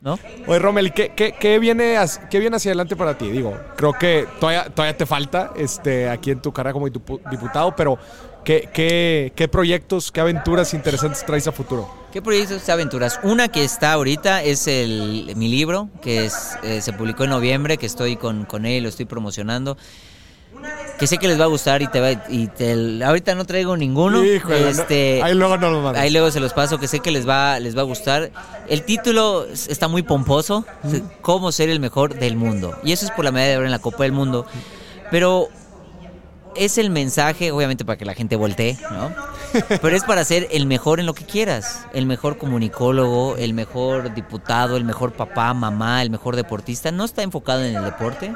¿no? 0.00 0.18
Oye, 0.46 0.58
Romel, 0.58 0.88
¿y 0.88 0.90
¿qué, 0.92 1.12
qué, 1.14 1.32
qué 1.38 1.58
viene, 1.58 1.96
qué 2.30 2.38
viene 2.38 2.56
hacia 2.56 2.70
adelante 2.70 2.96
para 2.96 3.16
ti? 3.18 3.28
Digo, 3.30 3.56
creo 3.76 3.92
que 3.92 4.26
todavía, 4.38 4.64
todavía 4.64 4.96
te 4.96 5.06
falta 5.06 5.52
este, 5.56 6.08
aquí 6.08 6.30
en 6.30 6.40
tu 6.40 6.52
carrera 6.52 6.72
como 6.72 6.88
dipu- 6.88 7.20
diputado, 7.30 7.74
pero 7.76 7.98
¿qué, 8.44 8.68
qué, 8.72 9.32
qué 9.34 9.48
proyectos, 9.48 10.10
qué 10.12 10.20
aventuras 10.20 10.74
interesantes 10.74 11.24
traes 11.24 11.46
a 11.46 11.52
futuro? 11.52 11.88
¿Qué 12.12 12.20
proyectos 12.20 12.66
de 12.66 12.72
aventuras? 12.72 13.20
Una 13.22 13.48
que 13.48 13.62
está 13.64 13.92
ahorita 13.92 14.42
es 14.42 14.66
el, 14.66 15.32
mi 15.36 15.48
libro, 15.48 15.88
que 16.02 16.24
es, 16.26 16.58
eh, 16.62 16.80
se 16.80 16.92
publicó 16.92 17.24
en 17.24 17.30
noviembre, 17.30 17.76
que 17.78 17.86
estoy 17.86 18.16
con, 18.16 18.44
con 18.46 18.66
él, 18.66 18.82
lo 18.82 18.88
estoy 18.88 19.04
promocionando. 19.06 19.76
Que 20.98 21.06
sé 21.06 21.16
que 21.18 21.28
les 21.28 21.40
va 21.40 21.44
a 21.44 21.46
gustar 21.46 21.80
y 21.80 21.86
te 21.86 22.00
va, 22.00 22.10
y 22.28 22.48
te- 22.48 23.02
ahorita 23.04 23.34
no 23.34 23.46
traigo 23.46 23.76
ninguno. 23.76 24.22
Híjole, 24.24 24.60
no- 24.60 24.68
este, 24.68 25.22
ahí 25.22 25.34
luego 25.34 25.56
nos 25.56 25.72
lo. 25.72 25.88
Ahí 25.98 26.10
luego 26.10 26.30
se 26.30 26.40
los 26.40 26.52
paso, 26.52 26.78
que 26.78 26.88
sé 26.88 27.00
que 27.00 27.10
les 27.10 27.26
va, 27.26 27.58
les 27.60 27.74
va 27.76 27.80
a 27.80 27.84
gustar. 27.84 28.30
El 28.68 28.82
título 28.82 29.46
es- 29.46 29.68
está 29.68 29.88
muy 29.88 30.02
pomposo, 30.02 30.66
cómo 31.22 31.52
ser 31.52 31.70
el 31.70 31.80
mejor 31.80 32.14
del 32.16 32.36
mundo. 32.36 32.76
Y 32.82 32.92
eso 32.92 33.06
es 33.06 33.12
por 33.12 33.24
la 33.24 33.30
medalla 33.32 33.52
de 33.52 33.56
oro 33.58 33.66
en 33.66 33.70
la 33.72 33.78
Copa 33.78 34.02
del 34.02 34.12
Mundo. 34.12 34.44
Pero 35.10 35.48
es 36.56 36.78
el 36.78 36.90
mensaje, 36.90 37.52
obviamente 37.52 37.84
para 37.84 37.96
que 37.96 38.04
la 38.04 38.14
gente 38.14 38.36
voltee, 38.36 38.78
¿no? 38.90 39.12
Pero 39.68 39.96
es 39.96 40.04
para 40.04 40.24
ser 40.24 40.48
el 40.50 40.66
mejor 40.66 41.00
en 41.00 41.06
lo 41.06 41.14
que 41.14 41.24
quieras. 41.24 41.86
El 41.92 42.06
mejor 42.06 42.38
comunicólogo, 42.38 43.36
el 43.36 43.54
mejor 43.54 44.14
diputado, 44.14 44.76
el 44.76 44.84
mejor 44.84 45.12
papá, 45.12 45.54
mamá, 45.54 46.02
el 46.02 46.10
mejor 46.10 46.36
deportista. 46.36 46.92
No 46.92 47.04
está 47.04 47.22
enfocado 47.22 47.64
en 47.64 47.76
el 47.76 47.84
deporte. 47.84 48.34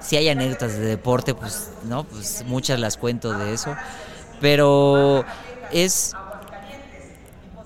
Si 0.00 0.16
hay 0.16 0.28
anécdotas 0.28 0.74
de 0.74 0.86
deporte, 0.86 1.34
pues 1.34 1.70
no, 1.84 2.04
pues 2.04 2.44
muchas 2.46 2.78
las 2.80 2.96
cuento 2.96 3.36
de 3.36 3.52
eso. 3.52 3.74
Pero 4.40 5.24
es 5.72 6.14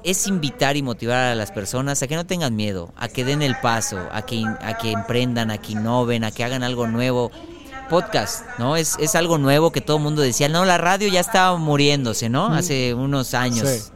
es 0.03 0.27
invitar 0.27 0.77
y 0.77 0.83
motivar 0.83 1.18
a 1.18 1.35
las 1.35 1.53
personas 1.53 2.03
a 2.03 2.07
que 2.07 2.16
no 2.16 2.25
tengan 2.25 2.57
miedo, 2.57 2.92
a 2.96 3.09
que 3.09 3.25
den 3.25 3.42
el 3.42 3.57
paso, 3.57 3.99
a 4.12 4.23
que, 4.23 4.44
a 4.62 4.79
que 4.79 4.92
emprendan, 4.92 5.51
a 5.51 5.59
que 5.59 5.73
innoven, 5.73 6.25
a 6.25 6.31
que 6.31 6.44
hagan 6.44 6.62
algo 6.62 6.87
nuevo. 6.87 7.31
Podcast, 7.90 8.46
¿no? 8.59 8.76
Es, 8.76 8.96
es 8.98 9.14
algo 9.14 9.37
nuevo 9.37 9.70
que 9.70 9.83
todo 9.83 9.98
el 9.98 10.03
mundo 10.03 10.22
decía, 10.22 10.48
no, 10.48 10.64
la 10.64 10.79
radio 10.79 11.09
ya 11.09 11.20
estaba 11.20 11.59
muriéndose, 11.59 12.31
¿no? 12.31 12.46
Hace 12.46 12.94
unos 12.94 13.35
años. 13.35 13.68
Sí. 13.68 13.92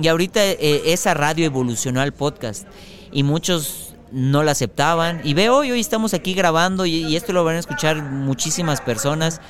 Y 0.00 0.08
ahorita 0.08 0.42
eh, 0.42 0.82
esa 0.86 1.12
radio 1.12 1.44
evolucionó 1.44 2.00
al 2.00 2.12
podcast. 2.12 2.66
Y 3.12 3.22
muchos 3.22 3.94
no 4.12 4.42
la 4.42 4.52
aceptaban. 4.52 5.20
Y 5.24 5.34
veo, 5.34 5.56
hoy, 5.56 5.72
hoy 5.72 5.80
estamos 5.80 6.14
aquí 6.14 6.32
grabando 6.32 6.86
y, 6.86 7.04
y 7.04 7.16
esto 7.16 7.34
lo 7.34 7.44
van 7.44 7.56
a 7.56 7.58
escuchar 7.58 8.02
muchísimas 8.02 8.80
personas. 8.80 9.42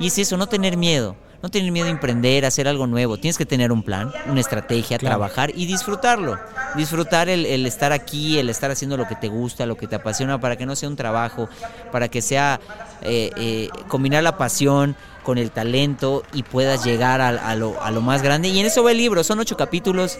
Y 0.00 0.08
es 0.08 0.18
eso, 0.18 0.36
no 0.36 0.48
tener 0.48 0.76
miedo. 0.76 1.14
No 1.42 1.48
tener 1.50 1.70
miedo 1.70 1.86
a 1.86 1.90
emprender, 1.90 2.44
a 2.44 2.48
hacer 2.48 2.66
algo 2.66 2.86
nuevo. 2.88 3.16
Tienes 3.16 3.38
que 3.38 3.46
tener 3.46 3.70
un 3.70 3.84
plan, 3.84 4.12
una 4.26 4.40
estrategia, 4.40 4.98
Claro. 4.98 5.16
trabajar 5.16 5.52
y 5.54 5.66
disfrutarlo. 5.66 6.36
Disfrutar 6.74 7.28
el, 7.28 7.46
el 7.46 7.64
estar 7.64 7.92
aquí, 7.92 8.38
el 8.38 8.50
estar 8.50 8.70
haciendo 8.72 8.96
lo 8.96 9.06
que 9.06 9.14
te 9.14 9.28
gusta, 9.28 9.64
lo 9.64 9.76
que 9.76 9.86
te 9.86 9.94
apasiona, 9.94 10.40
para 10.40 10.56
que 10.56 10.66
no 10.66 10.74
sea 10.74 10.88
un 10.88 10.96
trabajo, 10.96 11.48
para 11.92 12.08
que 12.08 12.22
sea 12.22 12.58
eh, 13.02 13.30
eh, 13.36 13.68
combinar 13.86 14.24
la 14.24 14.36
pasión 14.36 14.96
con 15.22 15.38
el 15.38 15.52
talento 15.52 16.24
y 16.32 16.42
puedas 16.42 16.84
llegar 16.84 17.20
a, 17.20 17.28
a 17.28 17.54
lo, 17.54 17.80
a 17.82 17.90
lo 17.92 18.00
más 18.00 18.22
grande. 18.22 18.48
Y 18.48 18.58
en 18.58 18.66
eso 18.66 18.82
va 18.82 18.90
el 18.90 18.98
libro, 18.98 19.22
son 19.22 19.38
ocho 19.38 19.56
capítulos. 19.56 20.18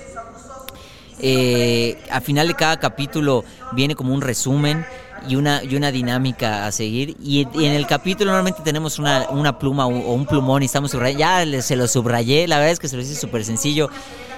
Eh, 1.21 2.01
al 2.13 2.23
final 2.23 2.47
de 2.47 2.55
cada 2.55 2.79
capítulo 2.79 3.45
viene 3.73 3.97
como 3.97 4.15
un 4.15 4.21
resumen 4.21 4.87
y 5.29 5.37
una, 5.37 5.63
y 5.65 5.75
una 5.77 5.91
dinámica 5.91 6.67
a 6.67 6.73
seguir. 6.73 7.17
Y, 7.23 7.47
y 7.55 7.65
en 7.65 7.73
el 7.73 7.87
capítulo 7.87 8.31
normalmente 8.31 8.61
tenemos 8.63 8.99
una, 8.99 9.29
una 9.31 9.59
pluma 9.59 9.87
o, 9.87 9.91
o 9.91 10.13
un 10.15 10.27
plumón 10.27 10.63
y 10.63 10.67
estamos 10.67 10.91
subrayando. 10.91 11.19
Ya 11.21 11.45
le- 11.45 11.63
se 11.63 11.77
lo 11.77 11.89
subrayé, 11.89 12.47
la 12.47 12.57
verdad 12.59 12.73
es 12.73 12.79
que 12.79 12.89
se 12.89 12.97
lo 12.97 13.03
hice 13.03 13.15
súper 13.15 13.45
sencillo. 13.45 13.89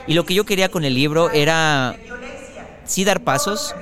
Y 0.07 0.14
lo 0.14 0.25
que 0.25 0.35
yo 0.35 0.45
quería 0.45 0.69
con 0.71 0.85
el 0.85 0.95
libro 0.95 1.31
era 1.31 1.97
sí 2.85 3.05
dar 3.05 3.21
pasos 3.23 3.75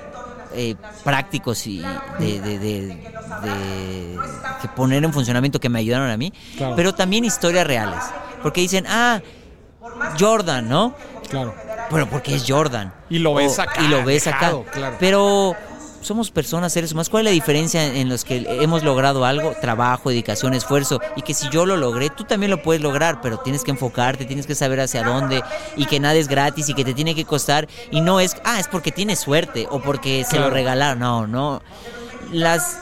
eh, 0.55 0.75
prácticos 1.05 1.67
y 1.67 1.79
de, 2.19 2.41
de- 2.41 2.59
de- 2.59 2.87
de- 2.89 4.19
que 4.63 4.69
poner 4.69 5.05
en 5.05 5.13
funcionamiento 5.13 5.61
que 5.61 5.69
me 5.69 5.79
ayudaron 5.79 6.11
a 6.11 6.17
mí, 6.17 6.33
Claro. 6.57 6.75
pero 6.75 6.95
también 6.95 7.25
historias 7.25 7.67
reales. 7.67 8.01
Porque 8.43 8.61
dicen, 8.63 8.85
ah, 8.89 9.21
Jordan, 10.19 10.69
¿no? 10.69 10.95
Claro. 11.31 11.55
Pero 11.91 12.09
porque 12.09 12.35
es 12.35 12.45
Jordan. 12.47 12.93
Y 13.09 13.19
lo 13.19 13.35
ves 13.35 13.59
O- 13.59 13.63
acá, 13.63 13.83
Y 13.83 13.89
lo 13.89 14.05
ves 14.05 14.25
dejado, 14.25 14.61
acá. 14.63 14.71
claro. 14.73 14.97
Pero 14.99 15.57
somos 16.01 16.31
personas, 16.31 16.73
seres 16.73 16.93
humanos. 16.93 17.09
¿Cuál 17.09 17.27
es 17.27 17.33
la 17.33 17.35
diferencia 17.35 17.85
en 17.85 18.09
los 18.09 18.25
que 18.25 18.47
hemos 18.63 18.83
logrado 18.83 19.25
algo? 19.25 19.53
Trabajo, 19.61 20.11
dedicación, 20.11 20.55
esfuerzo. 20.55 21.01
Y 21.17 21.23
que 21.23 21.35
si 21.35 21.49
yo 21.51 21.67
lo 21.67 21.77
logré, 21.77 22.11
tú 22.11 22.25
también 22.25 22.51
lo 22.51 22.63
puedes 22.63 22.83
lograr, 22.83 23.21
pero 23.21 23.39
tienes 23.39 23.65
que 23.65 23.71
enfocarte, 23.71 24.25
tienes 24.25 24.47
que 24.47 24.55
saber 24.55 24.81
hacia 24.81 25.03
dónde 25.03 25.43
y 25.77 25.87
que 25.87 26.01
nada 26.01 26.15
es 26.15 26.29
gratis 26.29 26.69
y 26.69 26.75
que 26.75 26.85
te 26.85 26.95
tiene 26.95 27.15
que 27.15 27.25
costar. 27.25 27.69
Y 27.91 28.01
no 28.01 28.21
es, 28.21 28.37
ah, 28.45 28.61
es 28.61 28.69
porque 28.69 28.93
tienes 28.93 29.19
suerte 29.19 29.67
o 29.71 29.81
porque 29.81 30.25
se 30.25 30.31
Claro. 30.37 30.49
lo 30.49 30.55
regalaron. 30.55 30.99
No, 30.99 31.27
no. 31.27 31.63
Las 32.33 32.79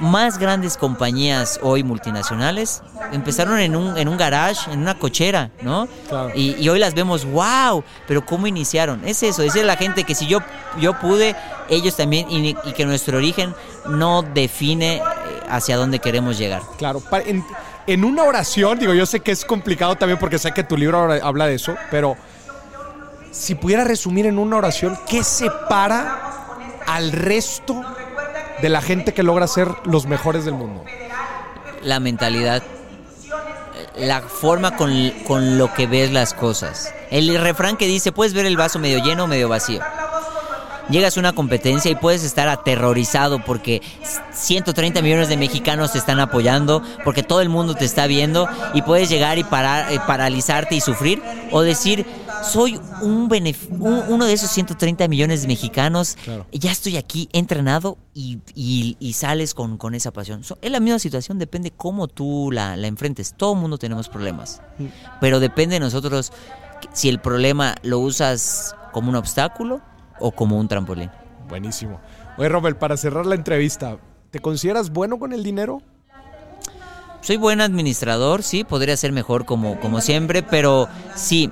más 0.00 0.38
grandes 0.38 0.76
compañías 0.76 1.58
hoy 1.62 1.82
multinacionales 1.82 2.82
empezaron 3.12 3.58
en 3.58 3.74
un, 3.74 3.96
en 3.96 4.08
un 4.08 4.16
garage, 4.16 4.70
en 4.70 4.80
una 4.80 4.98
cochera, 4.98 5.50
¿no? 5.62 5.88
Claro. 6.08 6.30
Y, 6.34 6.54
y 6.62 6.68
hoy 6.68 6.78
las 6.78 6.94
vemos, 6.94 7.24
wow, 7.24 7.82
pero 8.06 8.24
¿cómo 8.24 8.46
iniciaron? 8.46 9.06
Es 9.06 9.22
eso, 9.22 9.42
decirle 9.42 9.70
a 9.70 9.74
la 9.74 9.76
gente 9.76 10.04
que 10.04 10.14
si 10.14 10.26
yo, 10.26 10.40
yo 10.78 10.98
pude, 10.98 11.34
ellos 11.68 11.96
también, 11.96 12.30
y, 12.30 12.56
y 12.64 12.72
que 12.72 12.84
nuestro 12.86 13.18
origen 13.18 13.54
no 13.88 14.22
define 14.22 14.96
eh, 14.96 15.02
hacia 15.48 15.76
dónde 15.76 15.98
queremos 15.98 16.38
llegar. 16.38 16.62
Claro, 16.76 17.02
en, 17.26 17.44
en 17.86 18.04
una 18.04 18.24
oración, 18.24 18.78
digo, 18.78 18.94
yo 18.94 19.06
sé 19.06 19.20
que 19.20 19.32
es 19.32 19.44
complicado 19.44 19.96
también 19.96 20.18
porque 20.18 20.38
sé 20.38 20.52
que 20.52 20.64
tu 20.64 20.76
libro 20.76 21.10
habla 21.22 21.46
de 21.46 21.54
eso, 21.54 21.74
pero 21.90 22.16
si 23.30 23.54
pudiera 23.54 23.84
resumir 23.84 24.26
en 24.26 24.38
una 24.38 24.56
oración, 24.56 24.98
¿qué 25.08 25.24
separa 25.24 26.18
al 26.86 27.12
resto 27.12 27.84
de 28.62 28.68
la 28.68 28.80
gente 28.80 29.14
que 29.14 29.22
logra 29.22 29.46
ser 29.46 29.68
los 29.84 30.06
mejores 30.06 30.44
del 30.44 30.54
mundo? 30.54 30.84
La 31.82 32.00
mentalidad, 32.00 32.62
la 33.96 34.20
forma 34.20 34.76
con, 34.76 35.10
con 35.26 35.58
lo 35.58 35.72
que 35.74 35.86
ves 35.86 36.12
las 36.12 36.34
cosas. 36.34 36.92
El 37.10 37.38
refrán 37.38 37.76
que 37.76 37.86
dice, 37.86 38.12
puedes 38.12 38.34
ver 38.34 38.46
el 38.46 38.56
vaso 38.56 38.78
medio 38.78 39.02
lleno 39.02 39.24
o 39.24 39.26
medio 39.26 39.48
vacío. 39.48 39.80
Llegas 40.90 41.18
a 41.18 41.20
una 41.20 41.34
competencia 41.34 41.90
y 41.90 41.96
puedes 41.96 42.24
estar 42.24 42.48
aterrorizado 42.48 43.44
porque 43.44 43.82
130 44.32 45.02
millones 45.02 45.28
de 45.28 45.36
mexicanos 45.36 45.92
te 45.92 45.98
están 45.98 46.18
apoyando, 46.18 46.82
porque 47.04 47.22
todo 47.22 47.42
el 47.42 47.50
mundo 47.50 47.74
te 47.74 47.84
está 47.84 48.06
viendo 48.06 48.48
y 48.72 48.80
puedes 48.80 49.10
llegar 49.10 49.36
y 49.36 49.44
parar, 49.44 49.92
eh, 49.92 50.00
paralizarte 50.06 50.76
y 50.76 50.80
sufrir 50.80 51.22
o 51.50 51.60
decir, 51.60 52.06
soy 52.42 52.80
un, 53.02 53.28
benef- 53.28 53.68
un- 53.70 54.04
uno 54.08 54.24
de 54.24 54.32
esos 54.32 54.50
130 54.50 55.06
millones 55.08 55.42
de 55.42 55.48
mexicanos, 55.48 56.16
Claro. 56.24 56.46
ya 56.52 56.70
estoy 56.72 56.96
aquí, 56.96 57.28
entrenado 57.32 57.98
y, 58.14 58.38
y- 58.54 58.96
y 59.00 59.12
sales 59.14 59.54
con, 59.54 59.76
con 59.78 59.94
esa 59.94 60.12
pasión. 60.12 60.44
So- 60.44 60.58
es 60.62 60.70
la 60.70 60.80
misma 60.80 60.98
situación, 60.98 61.38
depende 61.38 61.70
cómo 61.70 62.08
tú 62.08 62.50
la, 62.52 62.76
la 62.76 62.86
enfrentes. 62.86 63.34
Todo 63.36 63.54
el 63.54 63.60
mundo 63.60 63.78
tenemos 63.78 64.08
problemas, 64.08 64.60
pero 65.20 65.40
depende 65.40 65.74
de 65.74 65.80
nosotros 65.80 66.32
si 66.92 67.08
el 67.08 67.18
problema 67.20 67.74
lo 67.82 67.98
usas 67.98 68.74
como 68.92 69.10
un 69.10 69.16
obstáculo 69.16 69.80
o 70.20 70.30
como 70.32 70.58
un 70.58 70.68
trampolín. 70.68 71.10
Buenísimo. 71.48 72.00
Oye, 72.36 72.48
Robert, 72.48 72.78
para 72.78 72.96
cerrar 72.96 73.26
la 73.26 73.34
entrevista, 73.34 73.98
¿te 74.30 74.38
consideras 74.38 74.90
bueno 74.90 75.18
con 75.18 75.32
el 75.32 75.42
dinero? 75.42 75.82
Soy 77.20 77.36
buen 77.36 77.60
administrador, 77.60 78.42
sí, 78.44 78.62
podría 78.64 78.96
ser 78.96 79.10
mejor 79.12 79.44
como, 79.44 79.80
como 79.80 80.00
siempre, 80.00 80.42
pero 80.44 80.88
sí, 81.16 81.50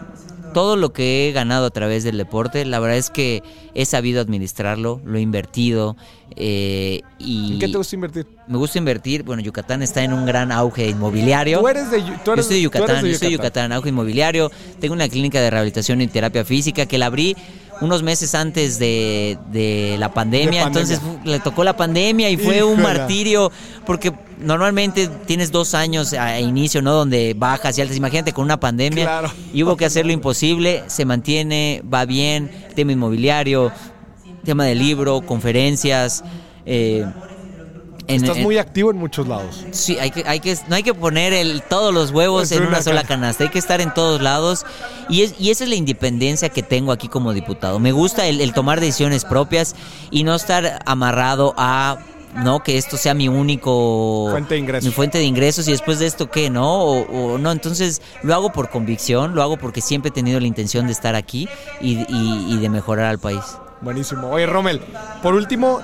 todo 0.53 0.77
lo 0.77 0.93
que 0.93 1.29
he 1.29 1.33
ganado 1.33 1.67
a 1.67 1.71
través 1.71 2.05
del 2.05 2.17
deporte, 2.17 2.65
la 2.65 2.79
verdad 2.81 2.97
es 2.97 3.11
que 3.11 3.43
he 3.75 3.85
sabido 3.85 4.21
administrarlo, 4.21 5.01
lo 5.05 5.19
he 5.19 5.21
invertido 5.21 5.97
eh, 6.35 7.03
y 7.19 7.55
¿En 7.55 7.59
qué 7.59 7.69
te 7.69 7.79
gusta 7.79 7.95
invertir? 7.95 8.27
me 8.47 8.59
gusta 8.59 8.79
invertir. 8.79 9.23
Bueno, 9.23 9.43
Yucatán 9.43 9.83
está 9.83 10.03
en 10.03 10.13
un 10.13 10.27
gran 10.27 10.53
auge 10.53 10.89
inmobiliario. 10.89 11.61
Tú 11.61 11.69
eres 11.69 11.91
de, 11.91 12.01
tú 12.01 12.05
Yo 12.05 12.13
soy 12.15 12.25
de 12.25 12.25
tú 12.25 12.33
eres 12.35 12.63
Yucatán, 12.63 13.05
yo 13.05 13.19
soy 13.19 13.29
de 13.29 13.33
Yucatán, 13.33 13.73
auge 13.73 13.89
inmobiliario. 13.89 14.51
Tengo 14.81 14.95
una 14.95 15.09
clínica 15.09 15.41
de 15.41 15.51
rehabilitación 15.51 16.01
y 16.01 16.07
terapia 16.09 16.45
física 16.45 16.87
que 16.87 16.99
la 16.99 17.07
abrí 17.07 17.37
unos 17.81 18.03
meses 18.03 18.35
antes 18.35 18.79
de, 18.79 19.39
de 19.53 19.97
la 19.99 20.13
pandemia. 20.13 20.61
De 20.61 20.65
pandemia. 20.65 20.95
Entonces 20.97 21.01
le 21.25 21.41
tocó 21.41 21.65
la 21.65 21.77
pandemia 21.77 22.31
y 22.31 22.37
fue 22.37 22.63
un 22.63 22.81
martirio 22.81 23.51
porque 23.85 24.13
normalmente 24.39 25.09
tienes 25.27 25.51
dos 25.51 25.75
años 25.75 26.13
a 26.13 26.41
inicio, 26.41 26.83
¿no? 26.83 26.93
Donde 26.93 27.35
bajas 27.37 27.77
y 27.79 27.83
altas. 27.83 27.97
Imagínate 27.97 28.33
con 28.33 28.45
una 28.45 28.59
pandemia. 28.59 29.05
Claro. 29.05 29.31
Y 29.53 29.63
hubo 29.63 29.77
que 29.77 29.85
hacer 29.85 30.07
lo 30.07 30.13
imposible. 30.13 30.85
Se 30.87 31.05
mantiene, 31.05 31.83
va 31.93 32.05
bien. 32.05 32.51
Tema 32.75 32.93
inmobiliario, 32.93 33.73
tema 34.45 34.65
de 34.65 34.75
libro, 34.75 35.21
conferencias. 35.23 36.23
eh, 36.67 37.07
en- 38.09 38.23
Estás 38.23 38.37
en- 38.37 38.43
muy 38.45 38.59
activo 38.59 38.91
en 38.91 38.97
muchos 38.99 39.27
lados. 39.27 39.65
Sí, 39.73 39.99
hay 39.99 40.11
que, 40.11 40.23
hay 40.27 40.41
que, 40.41 40.57
no 40.69 40.77
hay 40.77 40.83
que 40.83 40.95
poner 40.95 41.33
el, 41.33 41.63
todos 41.63 41.93
los 41.93 42.11
huevos 42.13 42.51
En 42.53 42.59
en 42.59 42.63
una 42.69 42.77
una 42.77 42.83
sola 42.83 43.03
ca- 43.03 43.09
canasta, 43.09 43.45
hay 43.45 43.51
que 43.51 43.59
estar 43.59 43.81
en 43.81 43.93
todos 43.93 44.21
lados 44.23 44.65
y, 45.09 45.23
es, 45.23 45.35
y 45.39 45.51
esa 45.51 45.65
es 45.65 45.71
la 45.71 45.77
independencia 45.77 46.49
que 46.49 46.63
tengo 46.63 46.93
aquí 46.93 47.09
como 47.09 47.33
diputado. 47.33 47.79
Me 47.81 47.93
gusta 47.93 48.27
el, 48.27 48.41
el 48.41 48.53
tomar 48.53 48.81
decisiones 48.81 49.25
propias 49.25 49.75
y 50.11 50.25
no 50.25 50.35
estar 50.35 50.81
amarrado 50.87 51.55
a 51.57 51.99
no 52.37 52.63
que 52.63 52.77
esto 52.77 52.99
sea 52.99 53.15
mi 53.15 53.29
único 53.29 54.29
Fuente 54.31 54.55
de 54.55 54.61
ingresos. 54.61 54.85
mi 54.87 54.93
fuente 54.95 55.17
de 55.19 55.25
ingresos 55.25 55.67
y 55.69 55.71
después 55.71 55.99
de 55.99 56.07
esto 56.07 56.31
qué 56.31 56.51
no 56.51 56.83
o, 56.85 57.33
o 57.35 57.39
no 57.39 57.51
entonces 57.51 58.03
lo 58.23 58.35
hago 58.35 58.53
por 58.53 58.69
convicción 58.69 59.35
lo 59.35 59.43
hago 59.43 59.57
porque 59.57 59.81
siempre 59.81 60.11
he 60.11 60.13
tenido 60.13 60.39
la 60.39 60.47
intención 60.47 60.85
de 60.87 60.93
estar 60.93 61.15
aquí 61.15 61.49
y, 61.81 61.93
y- 62.13 62.47
y 62.53 62.59
de 62.59 62.69
mejorar 62.69 63.07
al 63.07 63.19
país 63.19 63.41
Buenísimo. 63.81 64.31
Oye, 64.31 64.47
Rommel, 64.47 64.81
por 65.23 65.35
último, 65.35 65.81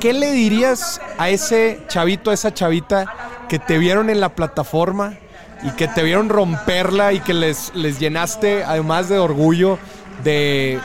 ¿qué 0.00 0.12
le 0.12 0.32
dirías 0.32 1.00
a 1.18 1.28
ese 1.28 1.80
chavito, 1.88 2.30
a 2.30 2.34
esa 2.34 2.52
chavita 2.52 3.06
que 3.48 3.58
te 3.58 3.78
vieron 3.78 4.10
en 4.10 4.20
la 4.20 4.34
plataforma 4.34 5.14
y 5.62 5.70
que 5.70 5.88
te 5.88 6.02
vieron 6.02 6.28
romperla 6.28 7.12
y 7.12 7.20
que 7.20 7.34
les, 7.34 7.74
les 7.74 7.98
llenaste, 7.98 8.64
además 8.64 9.08
de 9.08 9.18
orgullo, 9.18 9.78
de, 10.24 10.80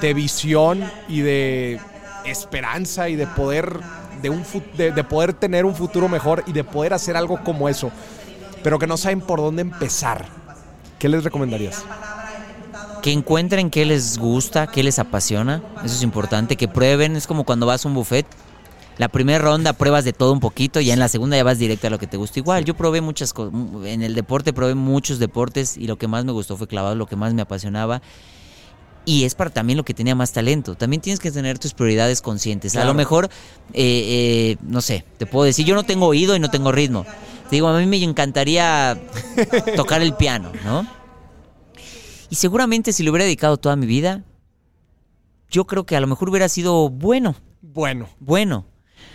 de 0.00 0.14
visión 0.14 0.84
y 1.08 1.20
de 1.20 1.80
esperanza 2.24 3.08
y 3.08 3.16
de 3.16 3.26
poder, 3.26 3.78
de, 4.22 4.30
un, 4.30 4.44
de 4.76 5.04
poder 5.04 5.32
tener 5.32 5.64
un 5.64 5.74
futuro 5.74 6.08
mejor 6.08 6.44
y 6.46 6.52
de 6.52 6.64
poder 6.64 6.92
hacer 6.92 7.16
algo 7.16 7.42
como 7.42 7.68
eso, 7.68 7.90
pero 8.62 8.78
que 8.78 8.86
no 8.86 8.96
saben 8.96 9.20
por 9.20 9.40
dónde 9.40 9.62
empezar? 9.62 10.26
¿Qué 10.98 11.08
les 11.08 11.24
recomendarías? 11.24 11.84
Que 13.06 13.12
encuentren 13.12 13.70
qué 13.70 13.84
les 13.84 14.18
gusta, 14.18 14.66
qué 14.66 14.82
les 14.82 14.98
apasiona. 14.98 15.62
Eso 15.84 15.94
es 15.94 16.02
importante, 16.02 16.56
que 16.56 16.66
prueben. 16.66 17.14
Es 17.14 17.28
como 17.28 17.44
cuando 17.44 17.64
vas 17.64 17.84
a 17.84 17.88
un 17.88 17.94
buffet. 17.94 18.26
La 18.98 19.06
primera 19.06 19.38
ronda 19.38 19.74
pruebas 19.74 20.04
de 20.04 20.12
todo 20.12 20.32
un 20.32 20.40
poquito 20.40 20.80
y 20.80 20.90
en 20.90 20.98
la 20.98 21.06
segunda 21.06 21.36
ya 21.36 21.44
vas 21.44 21.60
directo 21.60 21.86
a 21.86 21.90
lo 21.90 22.00
que 22.00 22.08
te 22.08 22.16
gusta. 22.16 22.40
Igual, 22.40 22.64
yo 22.64 22.74
probé 22.74 23.00
muchas 23.00 23.32
cosas. 23.32 23.54
En 23.84 24.02
el 24.02 24.16
deporte 24.16 24.52
probé 24.52 24.74
muchos 24.74 25.20
deportes 25.20 25.76
y 25.76 25.86
lo 25.86 25.98
que 25.98 26.08
más 26.08 26.24
me 26.24 26.32
gustó 26.32 26.56
fue 26.56 26.66
clavado, 26.66 26.96
lo 26.96 27.06
que 27.06 27.14
más 27.14 27.32
me 27.32 27.42
apasionaba. 27.42 28.02
Y 29.04 29.22
es 29.22 29.36
para 29.36 29.50
también 29.50 29.76
lo 29.76 29.84
que 29.84 29.94
tenía 29.94 30.16
más 30.16 30.32
talento. 30.32 30.74
También 30.74 31.00
tienes 31.00 31.20
que 31.20 31.30
tener 31.30 31.60
tus 31.60 31.74
prioridades 31.74 32.20
conscientes. 32.20 32.74
A 32.74 32.84
lo 32.84 32.92
mejor, 32.92 33.26
eh, 33.72 34.56
eh, 34.56 34.56
no 34.62 34.80
sé, 34.80 35.04
te 35.16 35.26
puedo 35.26 35.44
decir, 35.44 35.64
yo 35.64 35.76
no 35.76 35.84
tengo 35.84 36.06
oído 36.06 36.34
y 36.34 36.40
no 36.40 36.50
tengo 36.50 36.72
ritmo. 36.72 37.06
Te 37.48 37.54
digo, 37.54 37.68
a 37.68 37.78
mí 37.78 37.86
me 37.86 38.02
encantaría 38.02 39.00
tocar 39.76 40.02
el 40.02 40.14
piano, 40.14 40.50
¿no? 40.64 40.95
Y 42.30 42.36
seguramente 42.36 42.92
si 42.92 43.02
lo 43.02 43.10
hubiera 43.10 43.24
dedicado 43.24 43.56
toda 43.56 43.76
mi 43.76 43.86
vida, 43.86 44.24
yo 45.50 45.66
creo 45.66 45.84
que 45.84 45.96
a 45.96 46.00
lo 46.00 46.06
mejor 46.06 46.28
hubiera 46.28 46.48
sido 46.48 46.88
bueno, 46.88 47.34
Bueno, 47.62 48.08
bueno, 48.18 48.66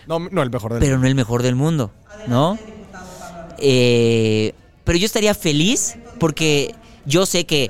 no, 0.07 0.19
no 0.19 0.41
el 0.41 0.49
mejor 0.49 0.73
del 0.73 0.79
pero 0.81 0.97
no 0.97 1.07
el 1.07 1.15
mejor 1.15 1.43
del 1.43 1.55
mundo, 1.55 1.91
¿no? 2.27 2.57
Eh, 3.57 4.53
pero 4.83 4.97
yo 4.97 5.05
estaría 5.05 5.33
feliz 5.33 5.97
porque 6.19 6.73
yo 7.05 7.25
sé 7.25 7.45
que 7.45 7.69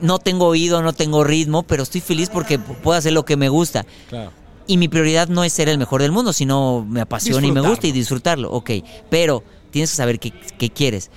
no 0.00 0.18
tengo 0.18 0.46
oído, 0.46 0.82
no 0.82 0.92
tengo 0.92 1.24
ritmo, 1.24 1.62
pero 1.62 1.82
estoy 1.82 2.00
feliz 2.00 2.30
porque 2.30 2.58
puedo 2.58 2.96
hacer 2.96 3.12
lo 3.12 3.24
que 3.24 3.36
me 3.36 3.48
gusta. 3.48 3.84
Claro. 4.08 4.32
Y 4.66 4.76
mi 4.76 4.88
prioridad 4.88 5.28
no 5.28 5.44
es 5.44 5.52
ser 5.52 5.68
el 5.68 5.78
mejor 5.78 6.00
del 6.00 6.12
mundo, 6.12 6.32
sino 6.32 6.86
me 6.88 7.00
apasiona 7.00 7.46
y 7.46 7.52
me 7.52 7.60
gusta 7.60 7.86
y 7.86 7.92
disfrutarlo. 7.92 8.50
Ok, 8.52 8.70
pero 9.10 9.42
tienes 9.70 9.90
que 9.90 9.96
saber 9.96 10.20
qué, 10.20 10.32
qué 10.58 10.70
quieres. 10.70 11.10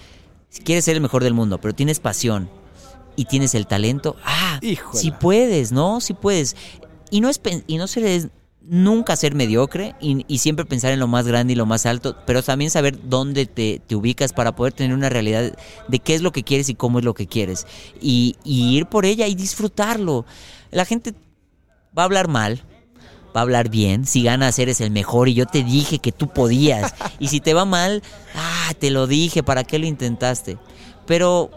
Si 0.50 0.64
quieres 0.64 0.86
ser 0.86 0.96
el 0.96 1.02
mejor 1.02 1.24
del 1.24 1.34
mundo, 1.34 1.60
pero 1.60 1.74
tienes 1.74 2.00
pasión 2.00 2.50
y 3.16 3.26
tienes 3.26 3.56
el 3.56 3.68
talento, 3.68 4.16
ah, 4.24 4.60
si 4.94 5.12
puedes, 5.12 5.72
¿no? 5.72 6.02
Si 6.02 6.14
puedes. 6.14 6.56
Y 7.12 7.22
no, 7.22 7.30
es, 7.30 7.40
y 7.68 7.78
no 7.78 7.88
ser 7.88 8.32
nunca 8.66 9.16
ser 9.16 9.36
mediocre 9.36 9.96
y, 10.00 10.40
siempre 10.40 10.66
pensar 10.66 10.92
en 10.94 11.00
lo 11.00 11.08
más 11.08 11.28
grande 11.28 11.54
y 11.54 11.56
lo 11.56 11.66
más 11.66 11.86
alto, 11.86 12.16
pero 12.26 12.42
también 12.42 12.72
saber 12.72 12.98
dónde 13.04 13.46
te, 13.46 13.82
ubicas 13.94 14.34
para 14.34 14.56
poder 14.56 14.74
tener 14.74 14.96
una 14.96 15.10
realidad 15.10 15.56
de 15.88 16.00
qué 16.00 16.16
es 16.16 16.22
lo 16.22 16.32
que 16.32 16.44
quieres 16.44 16.70
y 16.70 16.76
cómo 16.76 17.00
es 17.00 17.06
lo 17.06 17.14
que 17.14 17.28
quieres. 17.28 17.68
Y, 18.02 18.38
ir 18.44 18.86
por 18.86 19.06
ella 19.06 19.28
y 19.28 19.36
disfrutarlo. 19.36 20.26
La 20.72 20.86
gente 20.86 21.14
va 21.98 22.04
a 22.04 22.06
hablar 22.06 22.28
mal, 22.28 22.64
va 23.36 23.42
a 23.42 23.44
hablar 23.44 23.70
bien. 23.70 24.06
Si 24.06 24.24
ganas, 24.24 24.58
eres 24.60 24.82
el 24.82 24.92
mejor 24.92 25.28
y 25.30 25.34
yo 25.34 25.46
te 25.46 25.64
dije 25.64 26.00
que 26.00 26.12
tú 26.12 26.30
podías. 26.30 26.96
Y 27.20 27.28
si 27.28 27.42
te 27.42 27.54
va 27.54 27.66
mal, 27.66 28.02
ah, 28.36 28.74
te 28.80 28.92
lo 28.92 29.08
dije, 29.08 29.44
¿para 29.44 29.64
qué 29.64 29.78
lo 29.78 29.86
intentaste? 29.86 30.58
Pero 31.06 31.52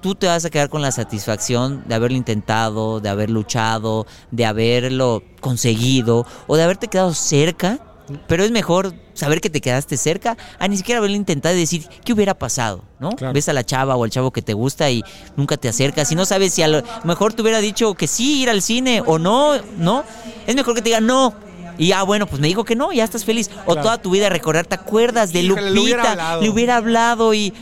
tú 0.00 0.14
te 0.14 0.26
vas 0.26 0.44
a 0.44 0.50
quedar 0.50 0.68
con 0.68 0.82
la 0.82 0.92
satisfacción 0.92 1.84
de 1.86 1.94
haberlo 1.94 2.16
intentado, 2.16 3.00
de 3.00 3.08
haber 3.08 3.30
luchado, 3.30 4.06
de 4.30 4.46
haberlo 4.46 5.22
conseguido 5.40 6.26
o 6.46 6.56
de 6.56 6.62
haberte 6.62 6.88
quedado 6.88 7.14
cerca. 7.14 7.80
Pero 8.28 8.44
es 8.44 8.52
mejor 8.52 8.94
saber 9.14 9.40
que 9.40 9.50
te 9.50 9.60
quedaste 9.60 9.96
cerca 9.96 10.36
a 10.60 10.68
ni 10.68 10.76
siquiera 10.76 10.98
haberlo 10.98 11.16
intentado 11.16 11.56
y 11.56 11.58
decir 11.58 11.88
qué 12.04 12.12
hubiera 12.12 12.34
pasado, 12.34 12.84
¿no? 13.00 13.10
Ves 13.32 13.48
a 13.48 13.52
la 13.52 13.64
chava 13.64 13.96
o 13.96 14.04
al 14.04 14.10
chavo 14.10 14.30
que 14.30 14.42
te 14.42 14.52
gusta 14.52 14.88
y 14.90 15.02
nunca 15.36 15.56
te 15.56 15.68
acercas 15.68 16.12
y 16.12 16.14
no 16.14 16.24
sabes 16.24 16.54
si 16.54 16.62
a 16.62 16.68
lo 16.68 16.82
mejor 17.02 17.32
te 17.32 17.42
hubiera 17.42 17.58
dicho 17.58 17.94
que 17.94 18.06
sí, 18.06 18.42
ir 18.42 18.50
al 18.50 18.62
cine 18.62 19.02
o 19.04 19.18
no, 19.18 19.60
¿no? 19.78 20.04
Es 20.46 20.54
mejor 20.54 20.76
que 20.76 20.82
te 20.82 20.90
diga 20.90 21.00
no, 21.00 21.34
y 21.78 21.92
ah, 21.92 22.02
bueno, 22.02 22.26
pues 22.26 22.40
me 22.40 22.48
dijo 22.48 22.64
que 22.64 22.76
no, 22.76 22.92
ya 22.92 23.04
estás 23.04 23.24
feliz. 23.24 23.50
O 23.66 23.74
toda 23.74 23.98
tu 23.98 24.10
vida 24.10 24.28
recordar, 24.28 24.66
¿te 24.66 24.74
acuerdas 24.74 25.32
de 25.32 25.42
Lupita? 25.42 26.38
le 26.40 26.48
hubiera 26.48 26.76
hablado 26.76 27.34
y 27.34 27.52